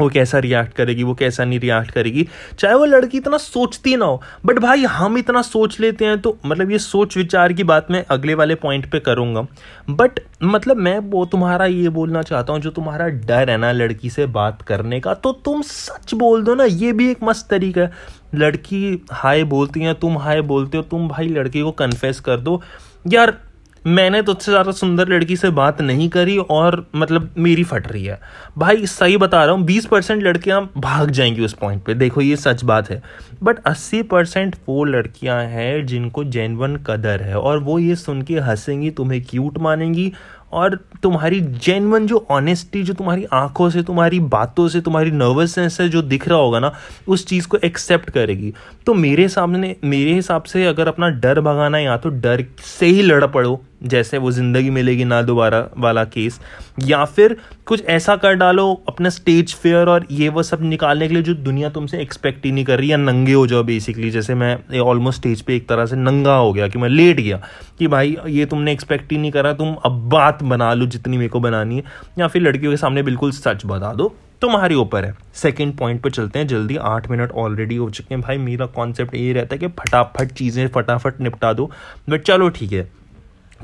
वो 0.00 0.08
कैसा 0.08 0.38
रिएक्ट 0.38 0.72
करेगी, 0.72 1.02
वो 1.02 1.14
कैसा 1.14 1.44
नहीं 1.44 1.60
रिएक्ट 1.60 1.90
करेगी। 1.90 2.26
चाहे 2.58 2.74
वो 2.74 2.84
लड़की 2.84 3.18
इतना 3.18 3.38
सोचती 3.38 3.96
ना 3.96 4.04
हो 4.04 4.20
बट 4.46 4.58
भाई 4.58 4.84
हम 4.86 5.18
इतना 5.18 5.42
सोच 5.42 5.78
लेते 5.80 6.04
हैं 6.04 6.20
तो 6.20 6.36
मतलब 6.46 6.70
ये 6.70 6.78
सोच 6.78 7.16
विचार 7.16 7.52
की 7.52 7.64
बात 7.64 7.90
मैं 7.90 8.04
अगले 8.10 8.34
वाले 8.34 8.54
पॉइंट 8.56 8.90
पे 8.92 9.00
करूँगा। 9.00 9.46
बट 9.90 10.20
मतलब 10.42 10.76
मैं 10.78 10.98
वो 11.00 11.24
तुम्हारा 11.26 11.66
ये 11.66 11.88
बोलना 11.90 12.22
चाहता 12.22 12.52
हूँ, 12.52 12.60
जो 12.60 12.70
तुम्हारा 12.70 13.06
डर 13.08 13.50
है 13.50 13.56
ना 13.56 13.72
लड़की 13.72 14.10
से 14.10 14.26
बात 14.28 14.62
करने 14.62 15.00
का 15.00 15.14
तो 15.14 15.32
तुम 15.34 15.62
सच 15.62 16.14
बोल 16.14 16.44
दो 16.44 16.54
ना, 16.54 16.64
ये 16.64 16.92
भी 16.92 17.10
एक 17.10 17.22
मस्त 17.22 17.48
तरीका 17.50 17.80
है। 17.80 17.92
लड़की 18.34 19.04
हाय 19.12 19.44
बोलती 19.46 19.80
हैं, 19.80 19.94
तुम 19.94 20.18
हाय 20.18 20.40
बोलते 20.42 20.76
हो, 20.76 20.82
तुम 20.84 21.08
भाई 21.08 21.28
लड़की 21.28 21.62
को 21.62 21.70
कन्फेस 21.72 22.20
कर 22.20 22.40
दो। 22.40 22.60
यार 23.06 23.36
मैंने 23.86 24.20
तुझसे 24.22 24.52
ज़्यादा 24.52 24.72
सुंदर 24.72 25.08
लड़की 25.08 25.36
से 25.36 25.50
बात 25.50 25.80
नहीं 25.80 26.08
करी 26.08 26.36
और 26.40 26.84
मतलब 26.96 27.34
मेरी 27.38 27.64
फट 27.64 27.90
रही 27.92 28.04
है। 28.04 28.18
भाई, 28.58 28.86
सही 28.86 29.16
बता 29.16 29.44
रहा 29.44 29.54
हूँ, 29.54 29.64
बीस 29.64 29.86
परसेंट 29.86 30.22
लड़कियाँ 30.22 30.60
भाग 30.76 31.10
जाएँगी 31.10 31.44
उस 31.44 31.52
पॉइंट 31.52 31.82
पे। 31.82 31.94
देखो, 31.94 32.20
ये 32.20 32.36
सच 32.36 32.64
बात 32.64 32.90
है। 32.90 33.02
बट 33.42 33.58
अस्सी 33.66 34.02
परसेंट 34.04 34.56
वो 34.68 34.84
लड़कियाँ 34.84 35.42
हैं 35.44 35.84
जिनको 35.86 36.24
जेनवन 36.26 36.76
कदर 36.86 37.22
है 37.22 37.38
और 37.38 37.58
वो 37.58 37.78
ये 37.78 37.96
सुन 37.96 38.22
के 38.22 38.38
हंसेंगी, 38.38 38.90
तुम्हें 38.90 39.22
क्यूट 39.24 39.58
मानेंगी 39.58 40.12
और 40.52 40.74
तुम्हारी 41.02 41.40
जेनवन 41.40 42.06
जो 42.06 42.26
ऑनेस्टी 42.30 42.82
जो 42.82 42.94
तुम्हारी 42.94 43.24
आँखों 43.32 43.68
से, 43.70 43.82
तुम्हारी 43.82 44.20
बातों 44.20 44.66
से, 44.68 44.80
तुम्हारी 44.80 45.10
नर्वसनेस 45.10 45.76
से 45.76 45.88
जो 45.88 46.02
दिख 46.02 46.28
रहा 46.28 46.38
होगा 46.38 46.58
ना, 46.58 46.72
उस 47.08 47.26
चीज़ 47.26 47.48
को 47.48 47.58
एक्सेप्ट 47.64 48.10
करेगी। 48.10 48.52
तो 48.86 48.94
मेरे 48.94 49.28
सामने, 49.28 49.74
मेरे 49.84 50.14
हिसाब 50.14 50.42
से 50.42 50.64
अगर 50.66 50.88
अपना 50.88 51.08
डर 51.08 51.40
भगाना 51.40 51.78
है 51.78 51.84
या 51.84 51.96
तो 51.96 52.08
डर 52.08 52.44
से 52.78 52.86
ही 52.86 53.02
लड़ 53.02 53.24
पड़ो। 53.26 53.60
जैसे 53.80 54.18
वो 54.18 54.30
ज़िंदगी 54.30 54.70
मिलेगी 54.70 55.04
ना 55.04 55.20
दोबारा 55.22 55.66
वाला 55.78 56.04
केस 56.06 56.40
या 56.80 57.04
फिर 57.04 57.36
कुछ 57.66 57.84
ऐसा 57.84 58.16
कर 58.16 58.34
डालो, 58.34 58.72
अपना 58.88 59.08
स्टेज 59.08 59.54
फेयर 59.54 59.88
और 59.88 60.06
ये 60.10 60.28
वो 60.28 60.42
सब 60.42 60.62
निकालने 60.62 61.08
के 61.08 61.14
लिए 61.14 61.22
जो 61.22 61.34
दुनिया 61.34 61.70
तुमसे 61.70 62.00
एक्सपेक्ट 62.00 62.44
ही 62.46 62.52
नहीं 62.52 62.64
कर 62.64 62.78
रही, 62.78 62.90
या 62.92 62.96
नंगे 62.96 63.32
हो 63.32 63.46
जाओ 63.46 63.62
बेसिकली 63.62 64.10
जैसे 64.10 64.34
मैं 64.34 64.78
ऑलमोस्ट 64.80 65.20
स्टेज 65.20 65.42
पे 65.42 65.56
एक 65.56 65.68
तरह 65.68 65.86
से 65.86 65.96
नंगा 65.96 66.36
हो 66.36 66.52
गया 66.52 66.68
कि 66.68 66.78
मैं 66.78 66.88
लेट 66.88 67.20
गया 67.20 67.40
कि 67.78 67.86
भाई, 67.86 68.16
ये 68.28 68.46
तुमने 68.46 68.72
एक्सपेक्ट 68.72 69.12
ही 69.12 69.18
नहीं 69.18 69.30
करा, 69.32 69.52
तुम 69.54 69.74
अब 69.76 70.08
बात 70.10 70.42
बना 70.44 70.72
लो 70.74 70.86
जितनी 70.86 71.16
मेरे 71.16 71.28
को 71.28 71.40
बनानी 71.40 71.76
है। 71.76 71.82
या 72.18 72.28
फिर 72.28 72.42
लड़कियों 72.42 72.72
के 72.72 72.76
सामने 72.76 73.02
बिल्कुल 73.02 73.30
सच 73.32 73.66
बता 73.66 73.92
दो, 73.92 74.14
तुम्हारे 74.42 74.74
ऊपर 74.74 75.04
है। 75.04 75.14
सेकंड 75.34 75.76
पॉइंट 75.76 76.02
पे 76.02 76.10
चलते 76.10 76.38
हैं, 76.38 76.46
जल्दी 76.46 76.76
आठ 76.76 77.10
मिनट 77.10 77.30
ऑलरेडी 77.32 77.76
हो 77.76 77.88
चुके 77.90 78.14
हैं। 78.14 78.22
भाई, 78.22 78.38
मेरा 78.38 78.66
कॉन्सेप्ट 78.68 79.14
ये 79.14 79.32
रहता 79.32 79.54
है 79.54 79.58
कि 79.58 79.68
फटाफट 79.78 80.32
चीज़ें 80.32 80.66
फटाफट 80.68 81.20
निपटा 81.20 81.52
दो। 81.52 81.70
बट 82.10 82.22
चलो 82.22 82.48
ठीक 82.50 82.72
है 82.72 82.88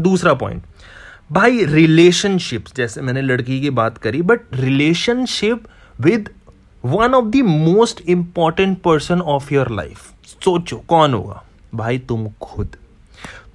दूसरा 0.01 0.35
पॉइंट 0.35 0.63
भाई 1.33 1.65
रिलेशनशिप्स 1.65 2.75
जैसे 2.77 3.01
मैंने 3.01 3.23
लड़की 3.23 3.61
की 3.61 3.71
बात 3.71 3.99
करी 3.99 4.23
but 4.23 4.41
relationship 4.55 5.65
with 6.01 6.31
one 6.85 7.15
of 7.15 7.25
the 7.25 7.37
most 7.37 8.01
important 8.01 8.83
person 8.83 9.21
of 9.21 9.55
your 9.55 9.71
life 9.71 10.13
सोचो, 10.27 10.77
कौन 10.77 11.15
होगा? 11.15 11.45
भाई 11.75 11.99
तुम 11.99 12.29
खुद। 12.41 12.77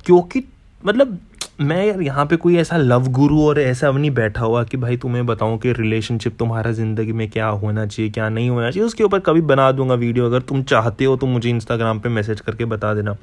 क्योंकि 0.06 0.44
मतलब 0.86 1.20
मैं 1.60 1.86
यार 1.86 2.02
यहाँ 2.02 2.26
पे 2.26 2.36
कोई 2.38 2.58
ऐसा 2.58 2.78
लव 2.78 3.08
गुरु 3.12 3.42
और 3.44 3.60
ऐसा 3.60 3.90
नहीं 3.92 4.10
बैठा 4.12 4.42
हुआ 4.42 4.64
कि 4.64 4.78
भाई 4.78 4.98
तुम्हें 4.98 5.26
बताऊँ 5.26 5.58
कि 5.60 5.72
रिलेशनशिप 5.74 6.36
तुम्हारा 6.40 6.72
ज़िंदगी 6.72 7.12
में 7.12 7.30
क्या 7.30 7.48
होना 7.48 7.86
चाहिए, 7.86 8.12
क्या 8.12 8.28
नहीं 8.30 8.50
होना 8.50 8.70
चाहिए, 8.72 8.86
उसके 8.86 9.04
ऊपर 9.04 9.20
कभी 9.20 9.42
बना 9.44 9.72
दूँगा 9.72 9.94
वीडियो 9.96 10.26
अगर 10.26 10.42
तुम 10.42 10.62
चाहते 10.64 11.06
हो 11.06 11.16
तो 11.18 11.28
मुझे 11.28 11.50
इंस्टाग्राम 11.50 12.00
पे 12.00 12.10
मैसेज 12.10 12.42
करके 12.42 12.66
बता 12.66 12.94
देना। 12.94 13.16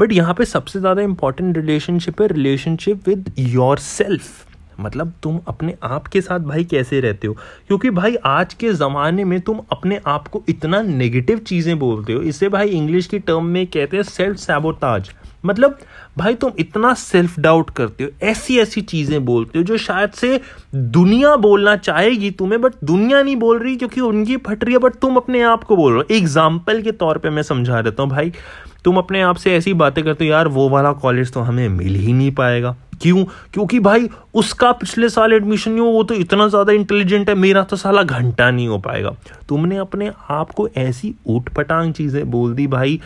बट 0.00 0.12
यहाँ 0.12 0.34
पे 0.34 0.44
सबसे 0.44 0.80
ज़्यादा 0.80 1.02
इंपॉर्टेंट 1.02 1.56
रिलेशनशिप 1.56 2.22
है 2.22 2.28
रिलेशनशिप 2.28 3.08
विद 3.08 3.32
योर 3.38 3.78
सेल्फ 3.78 4.46
मतलब 4.80 5.12
तुम 5.22 5.38
अपने 5.48 5.74
आप 5.82 6.06
के 6.06 6.20
साथ 6.20 6.40
भाई 6.40 6.64
कैसे 6.64 7.00
रहते 7.00 7.26
हो? 7.26 7.34
क्योंकि 7.68 7.90
भाई 7.90 8.16
आज 8.26 8.54
के 8.54 8.72
ज़माने 8.72 9.24
में 9.24 9.40
तुम 9.40 9.60
अपने 9.72 10.00
आप 10.06 10.28
को 10.28 10.42
इतना 10.48 10.82
नेगेटिव 10.82 11.38
चीज़ें 11.38 11.78
बोलते 11.78 12.12
हो। 12.12 12.20
इसे 12.22 12.48
भाई 12.48 12.68
इंग्लिश 12.70 13.06
की 13.06 13.18
टर्म 13.20 13.46
में 13.46 13.66
कहते 13.66 13.96
हैं 13.96 14.04
सेल्फ 14.04 14.36
सैबोताज 14.38 15.10
मतलब 15.44 15.78
भाई 16.18 16.34
तुम 16.34 16.52
इतना 16.58 16.92
सेल्फ 16.94 17.38
डाउट 17.40 17.70
करते 17.70 18.04
हो 18.04 18.10
ऐसी 18.26 18.58
ऐसी 18.58 18.80
चीज़ें 18.82 19.24
बोलते 19.24 19.58
हो 19.58 19.64
जो 19.64 19.76
शायद 19.78 20.10
से 20.10 20.40
दुनिया 20.74 21.34
बोलना 21.36 21.76
चाहेगी 21.76 22.30
तुम्हें 22.30 22.60
बट 22.60 22.74
दुनिया 22.84 23.22
नहीं 23.22 23.36
बोल 23.36 23.58
रही 23.58 23.76
क्योंकि 23.76 24.00
उनकी 24.00 24.36
फट 24.38 24.64
रही 24.64 24.74
है 24.74 24.78
बट 24.78 24.94
तुम 24.94 25.16
अपने 25.16 25.42
आप 25.42 25.64
को 25.64 25.76
बोल 25.76 25.92
रहे 25.92 26.02
हो। 26.02 26.14
एग्ज़ाम्पल 26.14 26.82
के 26.82 26.92
तौर 26.92 27.18
पे 27.18 27.30
मैं 27.30 27.42
समझा 27.42 27.82
देता 27.82 28.02
हूँ, 28.02 28.10
भाई, 28.10 28.32
तुम 28.84 28.98
अपने 28.98 29.20
आप 29.22 29.36
से 29.36 29.54
ऐसी 29.54 29.72
बातें 29.74 30.02
करते 30.04 30.24
हो, 30.24 30.30
यार, 30.30 30.48
वो 30.48 30.68
वाला 30.68 30.92
कॉलेज 30.94 31.32
तो 31.32 31.40
हमें 31.40 31.68
मिल 31.68 31.94
ही 31.94 32.12
नहीं 32.12 32.30
पाएगा। 32.32 32.74
क्यों? 33.02 33.24
क्योंकि 33.54 33.80
भाई, 33.80 34.08
उसका 34.34 34.70
पिछले 34.72 35.08
साल 35.08 35.32
एडमिशन 35.32 35.70
नहीं 35.70 35.80
हो 35.80 35.86
वो 35.86 36.02
तो 36.04 36.14
इतना 36.14 36.48
ज़्यादा 36.48 36.72
इंटेलिजेंट 36.72 37.28
है, 37.28 37.34
मेरा 37.34 37.62
तो 37.62 37.76
साला 37.76 38.02
घंटा 38.02 38.50
नहीं 38.50 38.68
हो 38.68 38.78
पाएगा। 38.78 39.14
तुमने 39.48 39.76
अपने 39.76 40.10
आप 40.30 40.50
को 40.50 40.68
ऐसी 40.76 41.14
ऊट 41.26 41.48
पटांग 41.48 41.92
चीज़ें 41.94 42.30
बोल 42.30 42.54
दी, 42.54 42.66
भाई 42.66 43.00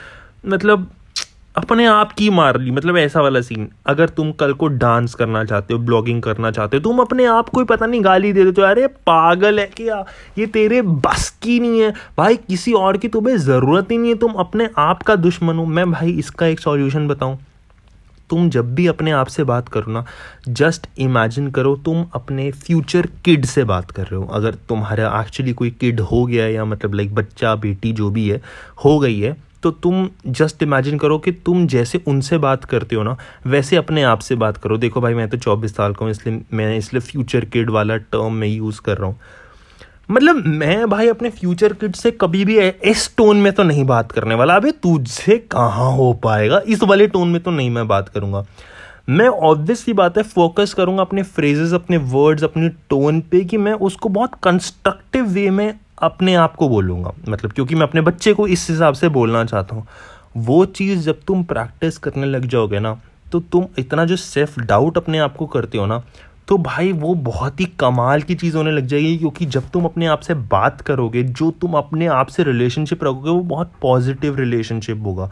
मतलब 0.47 0.91
अपने 1.57 1.87
आप 1.87 2.13
की 2.13 2.31
मार 2.31 2.61
ली 2.61 2.71
मतलब 2.71 2.97
ऐसा 2.97 3.21
वाला 3.21 3.41
सीन 3.41 3.69
अगर 3.87 4.09
तुम 4.09 4.33
कल 4.33 4.53
को 4.53 4.67
डांस 4.69 5.15
करना 5.15 5.45
चाहते 5.45 5.75
हो 5.75 5.81
ब्लॉगिंग 5.81 6.23
करना 6.23 6.51
चाहते 6.51 6.77
हो, 6.77 6.83
तुम 6.83 6.99
अपने 6.99 7.25
आप 7.25 7.49
को 7.49 7.61
ही 7.61 7.67
पता 7.67 7.87
नहीं, 7.87 8.05
गाली 8.05 8.33
दे 8.33 8.45
देते 8.45 8.61
हो, 8.61 8.67
अरे, 8.67 8.87
पागल 8.87 9.61
है 9.61 9.67
क्या? 9.67 10.07
ये 10.39 10.47
तेरे 10.47 10.83
बस 10.83 11.39
की 11.43 11.61
नहीं 11.61 11.81
है। 11.81 11.95
भाई, 12.19 12.37
किसी 12.37 12.73
और 12.73 12.97
की 12.97 13.09
तुम्हें 13.09 13.37
ज़रूरत 13.37 13.91
ही 13.91 13.99
नहीं 13.99 14.11
है। 14.11 14.17
तुम 14.17 14.33
अपने 14.33 14.71
आप 14.79 15.03
का 15.03 15.17
दुश्मन 15.17 15.57
हो। 15.57 15.65
मैं 15.65 15.93
भाई, 15.93 16.11
इसका 16.11 16.47
एक 16.47 16.61
सॉल्यूशन 16.61 17.09
बताऊँ। 17.09 17.39
तुम 18.31 18.51
जब 18.51 18.75
भी 18.75 18.87
अपने 18.87 19.11
आप 19.11 19.27
से 19.27 19.45
बात 19.45 19.69
करो 19.69 19.93
ना 19.93 20.05
जस्ट 20.49 20.87
इमेजिन 20.99 21.51
करो, 21.51 21.77
तुम 21.77 22.07
अपने 22.15 22.51
फ्यूचर 22.51 23.09
किड 23.25 23.45
से 23.45 23.65
बात 23.65 23.91
कर 23.91 24.03
रहे 24.03 24.17
हो। 24.17 24.27
अगर 24.27 24.55
तुम्हारा 24.55 25.21
एक्चुअली 25.21 25.53
कोई 25.53 25.71
किड 25.71 26.01
हो 26.01 26.27
गया 26.27 26.49
या 26.49 26.65
मतलब 26.65 26.95
लाइक 26.95 27.15
बच्चा, 27.15 27.55
बेटी, 27.55 27.93
जो 27.93 28.11
भी 28.11 28.29
है, 28.29 28.43
हो 28.85 28.99
गई 28.99 29.21
है 29.21 29.52
तो 29.63 29.71
तुम 29.73 30.09
जस्ट 30.29 30.63
इमेजिन 30.63 30.99
करो 30.99 31.19
कि 31.19 31.33
तुम 31.47 31.67
जैसे 31.67 32.01
उनसे 32.09 32.39
बात 32.39 32.65
करते 32.65 32.97
हो 32.97 33.03
ना, 33.03 33.17
वैसे 33.47 33.77
अपने 33.77 34.03
आप 34.05 34.21
से 34.21 34.35
बात 34.37 34.57
करो। 34.57 34.77
देखो 34.79 35.01
भाई, 35.01 35.15
मैं 35.15 35.29
तो 35.29 35.37
चौबीस 35.39 35.77
साल 35.77 35.93
का 35.93 36.05
हूँ, 36.05 36.11
इसलिए 36.11 36.41
मैं 36.53 36.77
इसलिए 36.79 37.01
फ्यूचर 37.03 37.45
किड 37.45 37.71
वाला 37.71 37.97
टर्म 37.97 38.33
मैं 38.33 38.49
यूज़ 38.49 38.81
कर 38.81 38.99
रहा 38.99 39.07
हूँ। 39.07 39.19
मतलब 40.11 40.37
मैं 40.47 40.89
भाई 40.91 41.09
अपने 41.09 41.31
फ्यूचर 41.31 41.73
किड 41.73 41.95
से 41.95 42.11
कभी 42.11 42.45
भी 42.45 42.59
इस 42.61 43.15
टोन 43.17 43.37
में 43.37 43.53
तो 43.53 43.63
नहीं 43.63 43.85
बात 43.87 44.13
करने 44.13 44.35
वाला। 44.35 44.55
अभी 44.57 44.71
तुझसे 44.73 45.37
कहाँ 45.53 45.91
हो 45.97 46.13
पाएगा? 46.25 46.61
इस 46.67 46.83
वाले 46.83 47.07
टोन 47.07 47.29
में 47.29 47.43
तो 47.43 47.51
नहीं 47.51 47.71
मैं 47.71 47.87
बात 47.89 48.09
करूँगा। 48.09 48.45
मैं 49.09 49.29
ऑब्वियसली 49.29 49.95
बात 49.95 50.19
है 50.19 50.23
फोकस 50.25 50.75
करूँगा 50.75 51.03
अपने 51.03 51.23
फ्रेजेस 51.23 51.73
अपने 51.73 51.97
वर्ड्स 52.11 52.45
अपने 52.45 52.69
टोन 52.91 53.21
पे 53.21 53.41
कि 53.45 53.57
मैं 53.57 53.73
उसको 53.81 54.09
बहुत 54.09 54.35
कंस्ट्रक्टिव 54.43 55.25
वे 55.27 55.49
में 55.51 55.75
अपने 56.03 56.35
आप 56.35 56.57
को 56.57 56.69
बोलूँगा। 56.69 57.13
मतलब 57.29 57.53
क्योंकि 57.53 57.75
मैं 57.75 57.83
अपने 57.83 58.01
बच्चे 58.01 58.33
को 58.33 58.47
इस 58.47 58.69
हिसाब 58.71 58.95
से 58.95 59.09
बोलना 59.11 59.45
चाहता 59.45 59.77
हूँ। 59.77 59.87
वो 60.39 60.65
चीज़ 60.67 61.01
जब 61.01 61.21
तुम 61.27 61.43
प्रैक्टिस 61.45 61.99
करने 61.99 62.27
लग 62.27 62.47
जाओगे 62.47 62.79
ना 62.79 63.01
तो 63.33 63.41
तुम 63.43 63.67
इतना 63.79 64.05
जो 64.05 64.17
सेल्फ 64.17 64.59
डाउट 64.61 64.97
अपने 64.97 65.19
आप 65.19 65.37
को 65.37 65.47
करते 65.47 65.79
हो 65.79 65.87
ना 65.87 66.03
तो 66.49 66.57
भाई 66.59 66.93
वो 66.93 67.15
बहुत 67.17 67.61
ही 67.61 67.65
कमाल 67.81 68.23
की 68.23 68.35
चीज़ 68.35 68.57
होने 68.57 68.71
लग 68.71 68.87
जाएगी 68.87 69.17
क्योंकि 69.19 69.47
जब 69.47 69.69
तुम 69.71 69.85
अपने 69.85 70.07
आप 70.07 70.21
से 70.21 70.35
बात 70.35 70.81
करोगे, 70.81 71.23
जो 71.23 71.51
तुम 71.51 71.75
अपने 71.75 72.07
आप 72.07 72.29
से 72.29 72.43
रिलेशनशिप 72.43 73.05
रखोगे, 73.05 73.31
वो 73.31 73.41
बहुत 73.41 73.73
पॉजिटिव 73.83 74.37
रिलेशनशिप 74.37 75.03
होगा। 75.05 75.31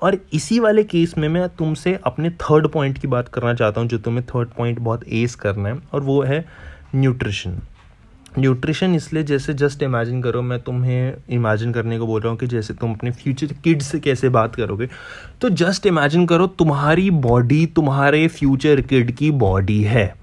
और 0.00 0.16
इसी 0.32 0.58
वाले 0.60 0.84
केस 0.84 1.14
में 1.18 1.28
मैं 1.28 1.48
तुमसे 1.48 1.98
अपने 2.04 2.30
थर्ड 2.30 2.68
पॉइंट 2.68 2.98
की 2.98 3.08
बात 3.08 3.28
करना 3.28 3.54
चाहता 3.54 3.80
हूँ, 3.80 3.88
जो 3.88 3.98
तुम्हें 3.98 4.24
थर्ड 4.26 4.48
पॉइंट 4.48 4.78
बहुत 4.78 5.04
एस 5.08 5.34
करना 5.34 5.68
है, 5.68 5.78
और 5.92 6.00
वो 6.00 6.22
है 6.22 6.44
न्यूट्रिशन 6.94 7.58
न्यूट्रिशन 8.38 8.94
इसलिए 8.94 9.22
जैसे 9.22 9.54
जस्ट 9.54 9.82
इमेजिन 9.82 10.22
करो, 10.22 10.42
मैं 10.42 10.58
तुम्हें 10.60 11.14
इमेजिन 11.30 11.72
करने 11.72 11.98
को 11.98 12.06
बोल 12.06 12.20
रहा 12.20 12.30
हूँ 12.30 12.38
कि 12.38 12.46
जैसे 12.46 12.74
तुम 12.74 12.94
अपने 12.94 13.10
फ्यूचर 13.10 13.52
किड्स 13.64 13.86
से 13.86 14.00
कैसे 14.00 14.28
बात 14.28 14.54
करोगे। 14.54 14.88
तो 15.40 15.48
जस्ट 15.50 15.86
इमेजिन 15.86 16.26
करो, 16.26 16.46
तुम्हारी 16.46 17.10
बॉडी 17.10 17.64
तुम्हारे 17.66 18.26
फ्यूचर 18.28 18.80
किड 18.80 19.14
की 19.16 19.30
बॉडी 19.30 19.82
है। 19.82 20.21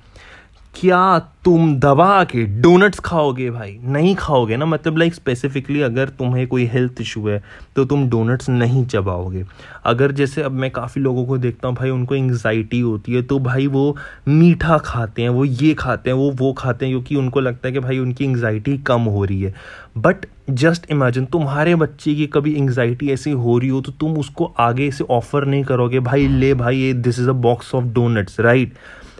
क्या 0.79 1.19
तुम 1.45 1.73
दबा 1.79 2.23
के 2.23 2.43
डोनट्स 2.61 2.99
खाओगे 2.99 3.49
भाई? 3.51 3.71
नहीं 3.85 4.13
खाओगे 4.15 4.57
ना? 4.57 4.65
मतलब 4.65 4.97
लाइक 4.97 5.13
स्पेसिफिकली 5.13 5.81
अगर 5.81 6.09
तुम्हें 6.09 6.45
कोई 6.47 6.65
हेल्थ 6.65 7.01
इशू 7.01 7.27
है 7.27 7.41
तो 7.75 7.85
तुम 7.85 8.07
डोनट्स 8.09 8.49
नहीं 8.49 8.85
चबाओगे। 8.85 9.43
अगर 9.85 10.11
जैसे 10.11 10.41
अब 10.41 10.51
मैं 10.51 10.69
काफ़ी 10.71 11.01
लोगों 11.01 11.25
को 11.25 11.37
देखता 11.37 11.67
हूँ, 11.67 11.75
भाई 11.75 11.89
उनको 11.89 12.15
एंग्जाइटी 12.15 12.79
होती 12.79 13.13
है 13.13 13.21
तो 13.21 13.39
भाई 13.39 13.67
वो 13.67 13.95
मीठा 14.27 14.77
खाते 14.77 15.21
हैं, 15.21 15.29
वो 15.29 15.45
ये 15.45 15.73
खाते 15.73 16.09
हैं, 16.09 16.17
वो 16.17 16.29
वो 16.31 16.51
खाते 16.53 16.85
हैं, 16.85 16.93
क्योंकि 16.93 17.15
उनको 17.15 17.39
लगता 17.39 17.67
है 17.67 17.73
कि 17.73 17.79
भाई 17.79 17.99
उनकी 17.99 18.25
एंग्जाइटी 18.25 18.77
कम 18.77 19.01
हो 19.01 19.23
रही 19.25 19.41
है। 19.41 19.53
बट 19.97 20.25
जस्ट 20.49 20.89
इमेजिन 20.91 21.25
तुम्हारे 21.25 21.75
बच्चे 21.75 22.13
की 22.15 22.27
कभी 22.27 22.53
एंग्जाइटी 22.53 23.11
ऐसी 23.11 23.31
हो 23.31 23.57
रही 23.57 23.69
हो 23.69 23.81
तो 23.81 23.91
तुम 23.91 24.17
उसको 24.17 24.45
आगे 24.59 24.89
से 24.91 25.03
ऑफ़र 25.09 25.45
नहीं 25.45 25.63
करोगे, 25.63 25.99
भाई 25.99 26.27
ले 26.27 26.53
भाई, 26.53 26.77
ये 26.77 26.93
this 26.93 27.19
is 27.19 27.29
a 27.29 27.33
box 27.33 27.75
of 27.75 27.85
donuts 27.85 28.39
right 28.39 28.73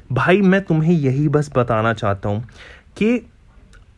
भाई, 0.10 0.42
मैं 0.42 0.62
तुम्हें 0.66 0.94
यही 0.94 1.28
बस 1.30 1.52
बताना 1.56 1.94
चाहता 1.94 2.30
हूँ 2.30 2.44
कि 2.98 3.16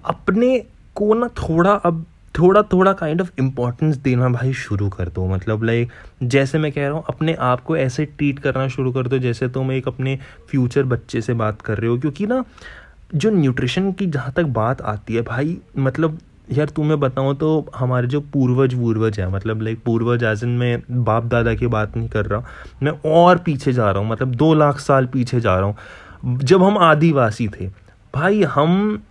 अपने 0.05 0.57
को 0.95 1.13
ना 1.13 1.27
थोड़ा 1.39 1.71
अब, 1.71 2.05
थोड़ा 2.39 2.61
थोड़ा 2.63 2.91
काइंड 2.93 3.21
ऑफ़ 3.21 3.31
इम्पोर्टेंस 3.39 3.95
देना 3.97 4.29
भाई 4.29 4.53
शुरू 4.53 4.89
कर 4.89 5.09
दो। 5.09 5.25
मतलब 5.27 5.63
लाइक 5.63 5.91
जैसे 6.23 6.57
मैं 6.59 6.71
कह 6.71 6.81
रहा 6.81 6.91
हूँ, 6.91 7.03
अपने 7.09 7.33
आप 7.41 7.61
को 7.63 7.77
ऐसे 7.77 8.05
ट्रीट 8.07 8.39
करना 8.39 8.67
शुरू 8.67 8.91
कर 8.91 9.07
दो 9.07 9.17
जैसे 9.19 9.47
तुम 9.49 9.71
एक 9.71 9.87
अपने 9.87 10.17
फ्यूचर 10.49 10.83
बच्चे 10.85 11.21
से 11.21 11.33
बात 11.33 11.61
कर 11.61 11.77
रहे 11.77 11.89
हो। 11.89 11.97
क्योंकि 11.97 12.25
ना, 12.25 12.43
जो 13.15 13.29
न्यूट्रिशन 13.29 13.91
की 13.91 14.05
जहाँ 14.07 14.31
तक 14.35 14.43
बात 14.43 14.81
आती 14.81 15.15
है 15.15 15.21
भाई 15.21 15.57
मतलब 15.77 16.19
यार, 16.51 16.69
तुम्हें 16.69 16.99
बताऊँ 16.99 17.35
तो 17.35 17.65
हमारे 17.75 18.07
जो 18.07 18.19
पूर्वज 18.33 18.73
पूर्वज 18.73 19.19
है 19.19 19.29
मतलब 19.31 19.61
लाइक 19.61 19.83
पूर्वज 19.85 20.23
एज 20.23 20.43
इन 20.43 20.49
मैं 20.49 21.03
बाप 21.03 21.25
दादा 21.25 21.53
की 21.55 21.67
बात 21.67 21.95
नहीं 21.97 22.09
कर 22.09 22.25
रहा, 22.25 22.43
मैं 22.83 22.91
और 23.05 23.37
पीछे 23.37 23.73
जा 23.73 23.89
रहा 23.91 24.01
हूँ 24.01 24.09
मतलब 24.09 24.35
दो 24.35 24.53
लाख 24.53 24.79
साल 24.79 25.05
पीछे 25.05 25.39
जा 25.39 25.55
रहा 25.55 25.65
हूँ। 25.65 25.75
जब 26.25 26.63
हम 26.63 26.77
आदिवासी 26.77 27.47
थे, 27.49 27.67
भाई 28.13 28.43
हम 28.43 29.01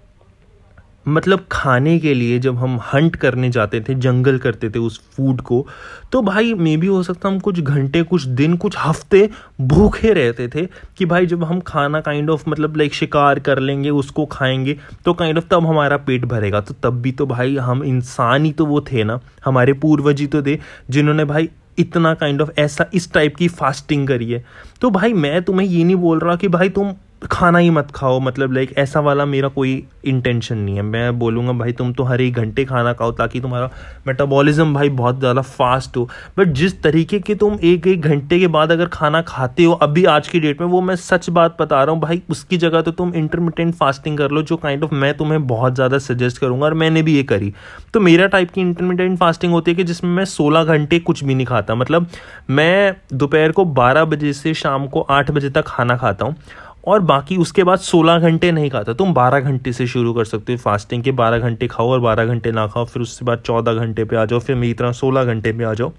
मतलब 1.08 1.44
खाने 1.52 1.98
के 1.98 2.12
लिए 2.14 2.38
जब 2.38 2.56
हम 2.56 2.78
हंट 2.92 3.14
करने 3.16 3.48
जाते 3.50 3.80
थे, 3.80 3.94
जंगल 3.94 4.38
करते 4.38 4.68
थे 4.70 4.78
उस 4.78 5.00
फ़ूड 5.16 5.40
को 5.40 5.66
तो 6.12 6.20
भाई 6.22 6.52
मे 6.54 6.76
भी 6.76 6.86
हो 6.86 7.02
सकता 7.02 7.28
हम 7.28 7.38
कुछ 7.38 7.60
घंटे, 7.60 8.02
कुछ 8.02 8.22
दिन, 8.22 8.56
कुछ 8.56 8.76
हफ़्ते 8.78 9.28
भूखे 9.60 10.12
रहते 10.12 10.48
थे 10.48 10.66
कि 10.98 11.06
भाई 11.06 11.26
जब 11.26 11.44
हम 11.44 11.60
खाना 11.60 12.00
काइंड 12.00 12.30
ऑफ़ 12.30 12.48
मतलब 12.48 12.76
लाइक 12.76 12.94
शिकार 12.94 13.38
कर 13.38 13.58
लेंगे, 13.58 13.90
उसको 13.90 14.26
खाएँगे 14.26 14.76
तो 15.04 15.14
काइंड 15.14 15.38
ऑफ़ 15.38 15.44
तब 15.50 15.66
हमारा 15.66 15.96
पेट 15.96 16.24
भरेगा। 16.24 16.60
तो 16.60 16.74
तब 16.82 17.00
भी 17.02 17.12
तो 17.12 17.26
भाई 17.26 17.56
हम 17.56 17.84
इंसान 17.84 18.44
ही 18.44 18.52
तो 18.52 18.66
वो 18.66 18.80
थे 18.92 19.04
ना, 19.04 19.20
हमारे 19.44 19.72
पूर्वज 19.72 20.20
ही 20.20 20.26
तो 20.26 20.42
थे, 20.42 20.58
जिन्होंने 20.90 21.24
भाई 21.24 21.48
इतना 21.80 22.14
काइंड 22.14 22.38
kind 22.38 22.50
ऑफ़ 22.50 22.54
of 22.54 22.64
ऐसा 22.64 22.86
इस 22.94 23.12
टाइप 23.12 23.36
की 23.36 23.48
फास्टिंग 23.48 24.08
करिए 24.08 24.44
तो 24.80 24.90
भाई, 24.90 25.12
मैं 25.12 25.42
तुम्हें 25.42 25.66
ये 25.66 25.84
नहीं 25.84 25.96
बोल 25.96 26.18
रहा 26.18 26.36
कि 26.36 26.48
भाई 26.48 26.68
तुम 26.68 26.94
खाना 27.22 27.58
ही 27.58 27.70
मत 27.70 27.90
खाओ। 27.90 28.18
मतलब 28.20 28.52
लाइक 28.52 28.72
ऐसा 28.78 29.00
वाला 29.00 29.24
मेरा 29.24 29.48
कोई 29.48 29.82
इंटेंशन 30.04 30.58
नहीं 30.58 30.76
है। 30.76 30.82
मैं 30.82 31.18
बोलूँगा, 31.18 31.52
भाई, 31.52 31.72
तुम 31.72 31.92
तो 31.92 32.04
हर 32.04 32.20
एक 32.20 32.34
घंटे 32.34 32.64
खाना 32.64 32.92
खाओ 32.92 33.12
ताकि 33.12 33.40
तुम्हारा 33.40 33.70
मेटाबॉलिज्म 34.06 34.74
भाई, 34.74 34.88
बहुत 34.90 35.18
ज़्यादा 35.18 35.42
फास्ट 35.42 35.96
हो। 35.96 36.08
बट 36.38 36.52
जिस 36.52 36.80
तरीके 36.82 37.18
के 37.18 37.34
तुम 37.34 37.58
एक 37.62 37.86
एक 37.86 38.02
घंटे 38.02 38.38
के 38.38 38.46
बाद 38.46 38.72
अगर 38.72 38.86
खाना 38.88 39.20
खाते 39.22 39.64
हो, 39.64 39.72
अभी 39.72 40.04
आज 40.04 40.28
की 40.28 40.40
डेट 40.40 40.60
में, 40.60 40.68
वो 40.68 40.80
मैं 40.80 40.96
सच 40.96 41.28
बात 41.30 41.56
बता 41.60 41.82
रहा 41.84 41.94
हूँ, 41.94 42.00
भाई, 42.00 42.22
उसकी 42.30 42.56
जगह 42.56 42.80
तो 42.80 42.90
तुम 42.92 43.14
इंटरमीडियंट 43.14 43.74
फास्टिंग 43.74 44.18
कर 44.18 44.30
लो, 44.30 44.42
जो 44.42 44.56
काइंड 44.56 44.84
ऑफ़ 44.84 44.94
मैं 44.94 45.12
तुम्हें 45.16 45.46
बहुत 45.46 45.74
ज़्यादा 45.74 45.98
सजेस्ट 45.98 46.38
करूँगा 46.38 46.66
और 46.66 46.74
मैंने 46.74 47.02
भी 47.02 47.16
ये 47.16 47.22
करी। 47.24 47.52
तो 47.94 48.00
मेरा 48.00 48.26
टाइप 48.26 48.50
की 48.50 48.60
इंटरमीडियंट 48.60 49.18
फास्टिंग 49.18 49.52
होती 49.52 49.70
है 49.70 49.74
कि 49.74 49.84
जिसमें 49.84 50.10
मैं 50.10 50.24
सोलह 50.24 50.64
घंटे 50.64 50.98
कुछ 51.00 51.24
भी 51.24 51.34
नहीं 51.34 51.46
खाता। 51.46 51.74
मतलब 51.74 52.06
मैं 52.50 52.96
दोपहर 53.12 53.52
को 53.52 53.64
बारह 53.64 54.04
बजे 54.04 54.32
से 54.32 54.54
शाम 54.54 54.86
को 54.86 55.00
आठ 55.00 55.30
बजे 55.30 55.50
तक 55.50 55.64
खाना 55.66 55.96
खाता 55.96 56.26
हूँ 56.26 56.36
और 56.84 57.00
बाकी 57.00 57.36
उसके 57.36 57.64
बाद 57.64 57.78
16 57.78 58.18
घंटे 58.18 58.52
नहीं 58.52 58.70
खाता। 58.70 58.92
तुम 58.92 59.12
12 59.14 59.40
घंटे 59.40 59.72
से 59.72 59.86
शुरू 59.86 60.12
कर 60.14 60.24
सकते 60.24 60.52
हो 60.52 60.58
फास्टिंग 60.58 61.02
के 61.02 61.12
12 61.12 61.38
घंटे 61.38 61.66
खाओ 61.66 61.90
और 61.90 62.00
12 62.00 62.26
घंटे 62.26 62.52
ना 62.52 62.66
खाओ, 62.66 62.84
फिर 62.84 63.02
उसके 63.02 63.24
बाद 63.24 63.42
14 63.42 63.74
घंटे 63.74 64.04
पे 64.04 64.16
आ 64.16 64.24
जाओ, 64.24 64.38
फिर 64.38 64.56
मेरी 64.56 64.74
तरह 64.74 64.92
16 64.92 65.24
घंटे 65.24 65.52
पे 65.52 65.64
आ 65.64 65.74
जाओ। 65.74 65.92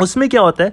उसमें 0.00 0.28
क्या 0.28 0.40
होता 0.40 0.64
है, 0.64 0.72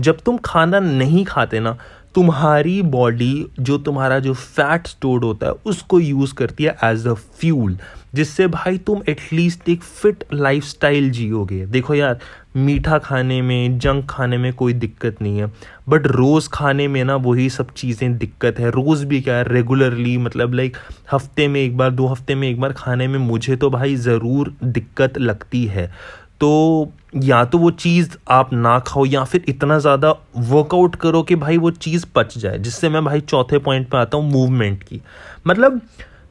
जब 0.00 0.20
तुम 0.20 0.36
खाना 0.36 0.80
नहीं 0.80 1.24
खाते 1.24 1.60
ना 1.60 1.76
तुम्हारी 2.14 2.80
बॉडी 2.84 3.46
जो 3.60 3.78
तुम्हारा 3.78 4.18
जो 4.18 4.32
फैट 4.34 4.86
स्टोर्ड 4.86 5.24
होता 5.24 5.46
है, 5.46 5.52
उसको 5.66 6.00
यूज़ 6.00 6.34
करती 6.34 6.64
है 6.64 6.76
एज 6.84 7.06
अ 7.06 7.14
फ्यूल 7.14 7.76
जिससे 8.14 8.46
भाई 8.46 8.78
तुम 8.78 9.02
एटलीस्ट 9.08 9.68
एक 9.68 9.82
फिट 9.82 10.24
लाइफ 10.32 10.64
स्टाइल 10.64 11.10
जियोगे। 11.10 11.64
देखो 11.66 11.94
यार, 11.94 12.18
मीठा 12.56 12.98
खाने 12.98 13.40
में 13.42 13.78
जंक 13.78 14.06
खाने 14.10 14.38
में 14.38 14.52
कोई 14.52 14.72
दिक्कत 14.74 15.20
नहीं 15.22 15.38
है 15.38 15.50
बट 15.88 16.06
रोज़ 16.06 16.48
खाने 16.52 16.86
में 16.88 17.02
ना 17.04 17.16
वही 17.16 17.48
सब 17.50 17.72
चीज़ें 17.72 18.16
दिक्कत 18.18 18.58
है। 18.58 18.70
रोज़ 18.70 19.04
भी 19.06 19.20
क्या 19.20 19.36
है 19.36 19.44
रेगुलरली 19.48 20.16
मतलब 20.18 20.54
लाइक 20.54 20.76
हफ़्ते 21.12 21.48
में 21.48 21.60
एक 21.60 21.76
बार, 21.76 21.90
दो 21.90 22.06
हफ़्ते 22.06 22.34
में 22.34 22.48
एक 22.48 22.60
बार 22.60 22.72
खाने 22.72 23.08
में 23.08 23.18
मुझे 23.18 23.56
तो 23.56 23.70
भाई 23.70 23.96
ज़रूर 23.96 24.54
दिक्कत 24.64 25.18
लगती 25.18 25.64
है। 25.66 25.90
तो 26.40 26.92
या 27.16 27.44
तो 27.44 27.58
वो 27.58 27.70
चीज़ 27.72 28.16
आप 28.30 28.52
ना 28.52 28.78
खाओ 28.86 29.04
या 29.06 29.22
फिर 29.24 29.44
इतना 29.48 29.78
ज़्यादा 29.78 30.10
वर्कआउट 30.38 30.96
करो 30.96 31.22
कि 31.22 31.34
भाई 31.36 31.56
वो 31.58 31.70
चीज़ 31.70 32.04
पच 32.14 32.36
जाए, 32.38 32.58
जिससे 32.58 32.88
मैं 32.88 33.04
भाई 33.04 33.20
चौथे 33.22 33.58
पॉइंट 33.58 33.88
पे 33.90 33.96
आता 33.98 34.16
हूँ 34.16 34.30
मूवमेंट 34.30 34.82
की। 34.82 35.00
मतलब 35.46 35.80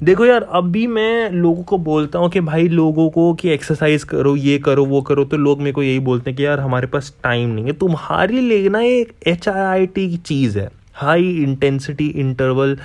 देखो 0.04 0.26
यार, 0.26 0.44
अभी 0.44 0.86
मैं 0.88 1.30
लोगों 1.32 1.64
को 1.64 1.78
बोलता 1.80 2.20
हूँ 2.20 2.30
कि 2.30 2.40
भाई 2.42 2.68
लोगों 2.70 3.10
को 3.10 3.34
कि 3.34 3.50
एक्सरसाइज 3.50 4.04
करो, 4.04 4.36
ये 4.36 4.58
करो, 4.60 4.86
वो 4.86 5.02
करो 5.02 5.24
तो 5.26 5.38
लोग 5.38 5.60
मेरे 5.60 5.72
को 5.72 5.84
यही 5.84 6.00
बोलते 6.02 6.30
हैं 6.30 6.38
कि 6.38 6.46
यार, 6.46 6.60
हमारे 6.60 6.88
पास 6.88 7.14
टाइम 7.24 7.50
नहीं 7.50 7.66
है। 7.66 7.74
तुम्हारी 7.76 8.42
लेना 8.42 8.82
एक 8.82 9.14
एच 9.28 9.48
आई 9.50 9.62
आई 9.62 9.86
टी 9.88 10.10
की 10.10 10.18
चीज़ 10.20 10.60
है। 10.60 10.70
High 10.96 11.30
intensity 11.44 12.08
interval 12.18 12.78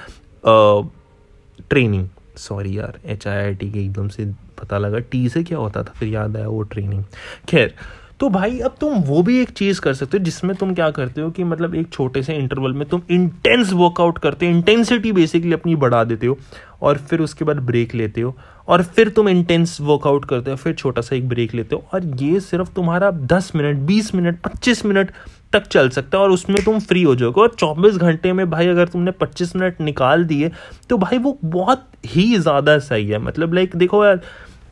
training 1.70 2.08
sorry 2.38 2.78
यार 2.78 2.98
एच 3.06 3.26
आई 3.26 3.36
आई 3.36 3.54
टी 3.54 3.70
के 3.70 3.80
एकदम 3.80 4.08
से 4.08 4.24
पता 4.62 4.78
लगा 4.78 4.98
टी 5.00 5.28
से 5.28 5.42
क्या 5.44 5.58
होता 5.58 5.82
था, 5.82 5.92
फिर 5.92 6.08
याद 6.08 6.36
आया 6.36 6.48
वो 6.48 6.62
ट्रेनिंग 6.64 7.02
खैर 7.48 7.74
तो 8.20 8.28
भाई, 8.30 8.58
अब 8.60 8.74
तुम 8.80 8.98
वो 8.98 9.22
भी 9.22 9.40
एक 9.40 9.50
चीज़ 9.50 9.80
कर 9.80 9.94
सकते 9.94 10.18
हो 10.18 10.24
जिसमें 10.24 10.54
तुम 10.56 10.74
क्या 10.74 10.90
करते 10.90 11.20
हो 11.20 11.30
कि 11.30 11.44
मतलब 11.44 11.74
एक 11.74 11.88
छोटे 11.92 12.22
से 12.22 12.34
इंटरवल 12.34 12.72
में 12.72 12.86
तुम 12.88 13.00
इंटेंस 13.10 13.72
वर्कआउट 13.72 14.18
करते 14.18 14.46
हो 14.46 14.52
इंटेंसिटी 14.52 15.12
बेसिकली 15.12 15.52
अपनी 15.52 15.74
बढ़ा 15.76 16.02
देते 16.04 16.26
हो, 16.26 16.36
और 16.82 16.98
फिर 17.00 17.20
उसके 17.20 17.44
बाद 17.44 17.60
ब्रेक 17.60 17.94
लेते 17.94 18.20
हो, 18.20 18.34
और 18.68 18.82
फिर 18.84 19.08
तुम 19.08 19.28
इंटेंस 19.28 19.76
वर्कआउट 19.80 20.24
करते 20.24 20.50
हो, 20.50 20.56
फिर 20.56 20.74
छोटा 20.74 21.02
सा 21.02 21.16
एक 21.16 21.28
ब्रेक 21.28 21.54
लेते 21.54 21.74
हो, 21.74 21.84
और 21.94 22.04
ये 22.22 22.40
सिर्फ़ 22.40 22.70
तुम्हारा 22.72 23.10
दस 23.10 23.50
मिनट, 23.56 23.78
बीस 23.78 24.14
मिनट, 24.14 24.40
पच्चीस 24.40 24.84
मिनट 24.86 25.10
तक 25.52 25.66
चल 25.66 25.88
सकता 25.88 26.18
है, 26.18 26.24
और 26.24 26.30
उसमें 26.30 26.62
तुम 26.64 26.78
फ्री 26.80 27.02
हो 27.02 27.14
जाओगे। 27.14 27.40
और 27.40 27.54
चौबीस 27.54 27.96
घंटे 27.96 28.32
में 28.32 28.48
भाई, 28.50 28.68
अगर 28.68 28.88
तुमने 28.88 29.10
पच्चीस 29.12 29.56
मिनट 29.56 29.80
निकाल 29.80 30.24
दिए 30.24 30.50
तो 30.90 30.98
भाई 30.98 31.18
वो 31.18 31.38
बहुत 31.44 31.86
ही 32.06 32.36
ज़्यादा 32.36 32.78
सही 32.80 33.08
है। 33.08 33.18
मतलब 33.20 33.54
लाइक 33.54 33.76
देखो 33.76 34.04
यार 34.04 34.20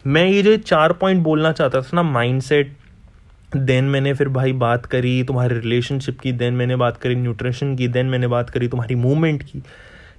मैं 0.06 0.28
ये 0.28 0.42
जो 0.42 0.56
चार 0.56 0.92
पॉइंट 0.92 1.22
बोलना 1.22 1.52
चाहता 1.52 1.80
था 1.80 1.88
ना 1.94 2.02
माइंड 2.02 2.42
सेट 2.42 2.76
देन 3.56 3.84
मैंने 3.84 4.14
फिर 4.14 4.28
भाई 4.28 4.52
बात 4.52 4.86
करी, 4.86 5.24
तुम्हारे 5.24 5.60
रिलेशनशिप 5.60 6.20
की 6.20 6.32
देन 6.32 6.54
मैंने 6.54 6.76
बात 6.76 6.96
करी 6.96 7.14
न्यूट्रिशन 7.14 7.76
की 7.76 7.88
देन 7.88 8.06
मैंने 8.06 8.26
बात 8.26 8.50
करी, 8.50 8.68
तुम्हारी 8.68 8.94
मूवमेंट 8.94 9.42
की। 9.42 9.62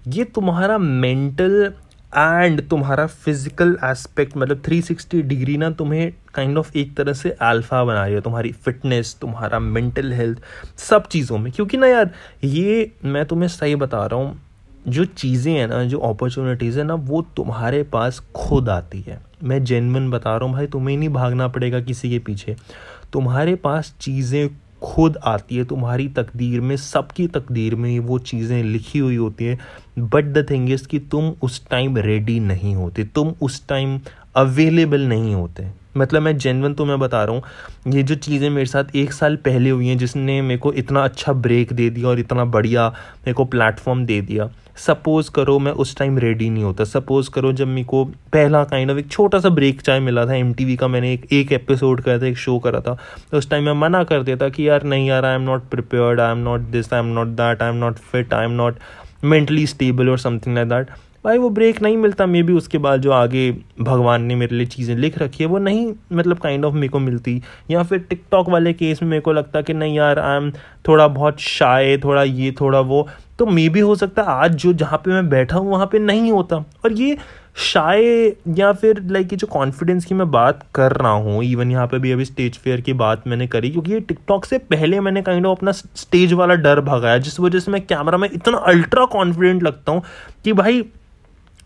ये 0.08 0.24
तुम्हारा 0.24 0.78
मेंटल 0.78 1.74
एंड 2.18 2.70
तुम्हारा 2.70 3.08
फ़िज़िकल 3.08 3.78
एस्पेक्ट 3.84 4.38
मतलब 4.38 4.62
360 4.62 5.22
डिग्री 5.22 5.58
ना 5.58 5.70
तुम्हें 5.70 6.14
काइंड 6.34 6.50
kind 6.50 6.60
ऑफ़ 6.60 6.72
of 6.72 6.78
एक 6.78 6.98
तरह 6.98 7.14
से 7.14 7.30
अल्फ़ा 7.32 7.84
बना 7.84 8.06
रही 8.06 8.14
है, 8.14 8.22
तुम्हारी 8.22 8.52
फिटनेस 8.52 9.18
तुम्हारा 9.22 9.60
मेंटल 9.60 10.12
हेल्थ 10.14 10.42
सब 10.78 11.08
चीज़ों 11.08 11.38
में। 11.38 11.52
क्योंकि 11.52 11.78
ना 11.78 11.88
यार, 11.88 12.12
ये 12.44 12.92
मैं 13.06 13.26
तुम्हें 13.26 13.50
सही 13.50 13.76
बता 13.76 14.06
रहा 14.06 14.20
हूँ 14.20 14.42
जो 14.88 15.06
चीज़ें 15.06 15.54
हैं 15.54 15.68
ना, 15.68 15.84
जो 15.84 16.00
अपॉर्चुनिटीज़ 16.00 16.80
है 16.80 16.86
ना, 16.86 16.94
वो 16.94 17.22
तुम्हारे 17.22 17.84
पास 17.84 18.20
खुद 18.36 18.70
आती 18.70 19.02
है। 19.02 19.22
मैं 19.44 19.64
जेनवन 19.64 20.10
बता 20.12 20.38
रहा 20.38 20.46
हूँ, 20.46 20.54
भाई, 20.54 20.68
तुम्हें 20.68 20.98
नहीं 20.98 21.10
भागना 21.10 21.48
पड़ेगा 21.48 21.80
किसी 21.80 22.10
के 22.10 22.20
पीछे। 22.20 22.56
तुम्हारे 23.14 23.56
पास 23.56 23.96
चीज़ें 24.02 24.50
खुद 24.84 25.18
आती 25.18 25.56
है, 25.56 25.66
तुम्हारी 25.66 26.08
तकदीर 26.08 26.62
में, 26.62 26.78
सबकी 26.78 27.28
तकदीर 27.28 27.76
में 27.76 28.00
वो 28.00 28.20
चीज़ें 28.20 28.64
लिखी 28.64 29.00
हुई 29.00 29.16
होती 29.16 29.46
है। 29.46 29.58
बट 30.00 30.26
द 30.26 30.48
थिंग 30.50 30.70
इज़ 30.70 30.88
कि 30.88 31.00
तुम 31.00 31.34
उस 31.42 31.70
टाइम 31.70 31.98
रेडी 31.98 32.40
नहीं 32.40 32.76
होते, 32.76 33.04
तुम 33.04 33.34
उस 33.42 33.68
टाइम 33.68 34.00
अवेलेबल 34.36 35.02
नहीं 35.02 35.36
होते। 35.36 35.81
मतलब 35.98 36.22
मैं 36.22 36.38
जेनवन 36.38 36.74
तो 36.74 36.86
मैं 36.86 37.00
बता 37.00 37.24
रहा 37.24 37.36
हूँ, 37.36 37.94
ये 37.94 38.04
जो 38.04 38.16
चीज़ें 38.18 38.50
मेरे 38.50 38.66
साथ 38.66 38.96
एक 38.96 39.14
साल 39.14 39.36
पहले 39.46 39.70
हुई 39.70 39.88
हैं, 39.88 39.98
जिसने 39.98 40.42
मेरे 40.42 40.60
को 40.60 40.74
इतना 40.74 41.04
अच्छा 41.04 41.34
ब्रेक 41.36 41.74
दे 41.74 41.90
दिया 41.90 42.08
और 42.08 42.20
इतना 42.20 42.46
बढ़िया 42.48 42.88
मेरे 42.90 43.34
को 43.34 43.46
प्लेटफॉर्म 43.46 44.06
दे 44.06 44.22
दिया। 44.22 44.50
सपोज़ 44.78 45.30
करो 45.32 45.58
मैं 45.60 45.72
उस 45.74 45.96
टाइम 45.98 46.18
रेडी 46.20 46.50
नहीं 46.50 46.64
होता। 46.64 46.84
सपोज़ 46.84 47.30
करो 47.32 47.52
जब 47.54 47.68
मेरे 47.68 47.84
को 47.84 48.04
पहला 48.34 48.64
काइंड 48.64 48.92
ऑफ़ 48.92 48.98
एक 48.98 49.10
छोटा 49.12 49.40
सा 49.40 49.50
ब्रेक 49.50 49.82
चाहे 49.82 50.00
मिला 50.00 50.26
था 50.26 50.34
एमटीवी 50.36 50.76
का 50.76 50.88
मैंने 50.88 51.14
एक 51.14 51.28
एक 51.34 51.52
एपिसोड 51.52 52.02
करा 52.02 52.18
था, 52.20 52.26
एक 52.26 52.38
शो 52.38 52.58
करा 52.60 52.80
था। 52.80 52.98
तो 53.32 53.38
उस 53.38 53.50
टाइम 53.50 53.64
मैं 53.66 53.74
मना 53.82 54.04
कर 54.04 54.24
देता 54.24 54.50
कि 54.50 54.68
यार 54.70 54.84
नहीं 54.84 55.08
यार 55.08 55.26
I 55.26 55.36
am 55.36 55.42
not 55.42 55.70
prepared 55.70 56.20
I 56.20 56.32
am 56.32 56.38
not 56.40 56.62
this 56.72 56.94
I 56.94 57.00
am 57.00 57.14
not 57.14 57.28
that 57.38 57.62
I 57.62 57.70
am 57.70 57.76
not 57.76 57.98
fit 58.12 58.34
I 58.34 58.46
am 58.46 58.52
not 58.52 58.80
mentally 59.24 59.68
stable 59.68 60.10
और 60.10 60.20
समथिंग 60.20 60.56
लाइक 60.56 60.70
दैट 60.70 60.88
भाई 61.24 61.38
वो 61.38 61.50
ब्रेक 61.50 61.82
नहीं 61.82 61.98
मिलता 61.98 62.26
मे 62.26 62.42
भी 62.44 62.54
उसके 62.54 62.78
बाद 62.78 63.02
जो 63.02 63.12
आगे 63.12 63.52
भगवान 63.82 64.24
ने 64.24 64.36
मेरे 64.36 64.56
लिए 64.56 64.66
चीज़ें 64.68 64.96
लिख 64.96 65.18
रखी 65.18 65.44
है, 65.44 65.50
वो 65.50 65.58
नहीं 65.60 65.94
मतलब 66.14 66.40
काइंड 66.40 66.66
ऑफ़ 66.66 66.74
मेरे 66.76 66.88
को 66.88 67.00
मिलती। 67.00 67.42
या 67.72 67.84
फिर 67.84 68.00
टिकटॉक 68.00 68.50
वाले 68.50 68.74
केस 68.74 69.02
में 69.04 69.10
मेरे 69.10 69.22
को 69.22 69.34
लगता 69.34 69.62
कि 69.62 69.74
नहीं 69.74 69.96
यार 69.98 70.20
आई 70.20 70.38
एम 70.38 70.52
थोड़ा 70.88 71.08
बहुत 71.10 71.40
शाय 71.40 71.98
थोड़ा 72.04 72.24
ये, 72.24 72.52
थोड़ा 72.62 72.80
वो। 72.80 73.08
तो 73.40 73.46
मे 73.46 73.68
भी 73.70 73.80
हो 73.80 73.96
सकता 73.96 74.24
आज 74.24 74.56
जो 74.56 74.72
जहाँ 74.74 74.98
पे 75.06 75.12
मैं 75.12 75.30
बैठा 75.30 75.58
हूँ, 75.58 75.70
वहाँ 75.72 75.86
पे 75.92 76.00
नहीं 76.00 76.32
होता। 76.32 76.56
और 76.86 76.94
ये 76.94 77.18
शाय 77.64 78.04
या 78.58 78.72
फिर 78.74 79.02
लाइक 79.04 79.34
ये 79.34 79.38
जो 79.38 79.48
कॉन्फिडेंस 79.48 80.06
की 80.06 80.16
मैं 80.16 80.30
बात 80.32 80.64
कर 80.76 80.92
रहा 80.94 81.12
हूँ 81.12 81.44
इवन 81.44 81.72
यहाँ 81.72 81.88
पे 81.88 82.00
भी 82.00 82.12
अभी 82.12 82.26
स्टेज 82.26 82.58
फेयर 82.58 82.82
की 82.82 82.94
बात 82.96 83.28
मैंने 83.28 83.48
करी, 83.48 83.70
क्योंकि 83.70 83.92
ये 83.94 84.00
टिकटॉक 84.02 84.46
से 84.46 84.58
पहले 84.58 85.00
मैंने 85.00 85.22
काइंड 85.22 85.46
ऑफ़ 85.46 85.58
अपना 85.58 85.72
स्टेज 85.72 86.34
वाला 86.34 86.56
डर 86.56 86.82
भगाया, 86.82 87.18
जिस 87.20 87.40
वजह 87.40 87.60
से 87.60 87.72
मैं 87.72 87.82
कैमरा 87.82 88.18
में 88.18 88.30
इतना 88.30 88.58
अल्ट्रा 88.58 89.06
कॉन्फिडेंट 89.08 89.64
लगता 89.64 89.92
हूँ 89.92 90.04
कि 90.44 90.54
भाई 90.54 90.84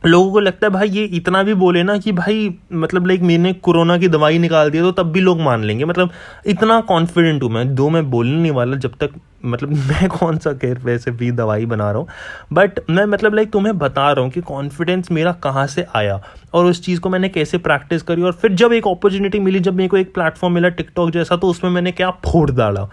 लोगों 0.05 0.31
को 0.31 0.39
लगता 0.39 0.67
है, 0.67 0.71
भाई, 0.73 0.89
ये 0.89 1.03
इतना 1.03 1.43
भी 1.43 1.53
बोले 1.53 1.83
ना 1.83 1.97
कि 1.97 2.11
भाई 2.11 2.55
मतलब 2.73 3.07
लाइक 3.07 3.21
मैंने 3.21 3.53
कोरोना 3.53 3.97
की 3.97 4.07
दवाई 4.07 4.37
निकाल 4.39 4.69
दी 4.69 4.79
तो 4.79 4.91
तब 4.91 5.11
भी 5.11 5.19
लोग 5.19 5.39
मान 5.39 5.63
लेंगे। 5.63 5.85
मतलब 5.85 6.09
इतना 6.45 6.79
कॉन्फिडेंट 6.81 7.43
हूँ 7.43 7.49
मैं, 7.51 7.75
दो 7.75 7.89
मैं 7.89 8.09
बोलने 8.09 8.35
नहीं 8.35 8.51
वाला 8.51 8.77
जब 8.77 8.95
तक 8.99 9.09
मतलब 9.45 9.69
मैं 9.89 10.07
कौन 10.09 10.37
सा 10.37 10.53
केयर 10.53 10.77
वैसे 10.77 11.11
भी 11.11 11.31
दवाई 11.31 11.65
बना 11.65 11.89
रहा 11.91 11.99
हूँ। 11.99 12.07
बट 12.53 12.79
मैं 12.89 13.05
मतलब 13.05 13.33
लाइक 13.33 13.51
तुम्हें 13.51 13.77
बता 13.77 14.11
रहा 14.11 14.23
हूँ 14.23 14.31
कि 14.31 14.41
कॉन्फिडेंस 14.41 15.11
मेरा 15.11 15.31
कहाँ 15.31 15.67
से 15.67 15.85
आया 15.95 16.21
और 16.53 16.65
उस 16.65 16.85
चीज़ 16.85 16.99
को 16.99 17.09
मैंने 17.09 17.29
कैसे 17.29 17.57
प्रैक्टिस 17.57 18.01
करी 18.01 18.21
और 18.21 18.31
फिर 18.31 18.53
जब 18.53 18.73
एक 18.73 18.87
अपॉर्चुनिटी 18.87 19.39
मिली, 19.39 19.59
जब 19.59 19.75
मेरे 19.75 19.89
को 19.89 19.97
एक 19.97 20.13
प्लेटफॉर्म 20.13 20.53
मिला 20.53 20.69
टिकटॉक 20.69 21.11
जैसा 21.11 21.35
तो 21.35 21.47
उसमें 21.47 21.71
मैंने 21.71 21.91
क्या 21.91 22.09
फोड़ 22.09 22.51
डाला? 22.51 22.89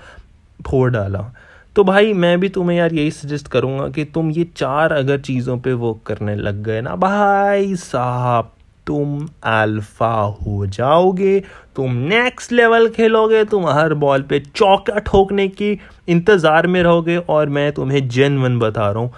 फोड़ 0.66 0.90
डाला। 0.90 1.32
तो 1.76 1.82
भाई 1.85 2.12
मैं 2.12 2.38
भी 2.40 2.48
तुम्हें 2.48 2.76
यार 2.76 2.92
यही 2.94 3.11
सजेस्ट 3.11 3.46
करूँगा 3.48 3.88
कि 3.88 4.04
तुम 4.04 4.30
ये 4.30 4.44
चार 4.56 4.92
अगर 4.92 5.20
चीज़ों 5.20 5.56
पे 5.58 5.72
वर्क 5.74 6.00
करने 6.06 6.35
लग 6.37 6.62
गए 6.62 6.80
ना, 6.80 6.96
भाई 6.96 7.74
साहब, 7.76 8.52
तुम 8.87 9.28
अल्फ़ा 9.44 10.14
हो 10.38 10.66
जाओगे, 10.66 11.38
तुम 11.76 11.92
नेक्स्ट 11.92 12.52
लेवल 12.52 12.88
खेलोगे, 12.88 13.44
तुम 13.44 13.66
हर 13.68 13.94
बॉल 13.94 14.22
पे 14.22 14.40
चौका 14.40 14.98
ठोकने 14.98 15.48
की 15.48 15.78
इंतज़ार 16.08 16.66
में 16.66 16.82
रहोगे 16.82 17.16
और 17.18 17.48
मैं 17.48 17.70
तुम्हें 17.72 18.08
जेनवन 18.08 18.58
बता 18.58 18.90
रहा 18.90 19.02
हूँ 19.02 19.12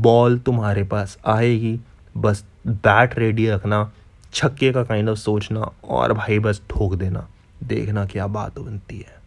बॉल 0.00 0.38
तुम्हारे 0.38 0.84
पास 0.84 1.18
आएगी, 1.26 1.78
बस 2.14 2.44
बैट 2.66 3.18
रेडी 3.18 3.48
रखना, 3.48 3.90
छक्के 4.32 4.72
का 4.72 4.82
काइंड 4.84 5.08
ऑफ़ 5.08 5.18
सोचना 5.18 5.70
और 5.84 6.12
भाई 6.14 6.38
बस 6.38 6.62
ठोक 6.70 6.94
देना, 6.94 7.26
देखना 7.64 8.06
क्या 8.06 8.26
बात 8.28 8.58
बनती 8.58 8.98
है। 8.98 9.17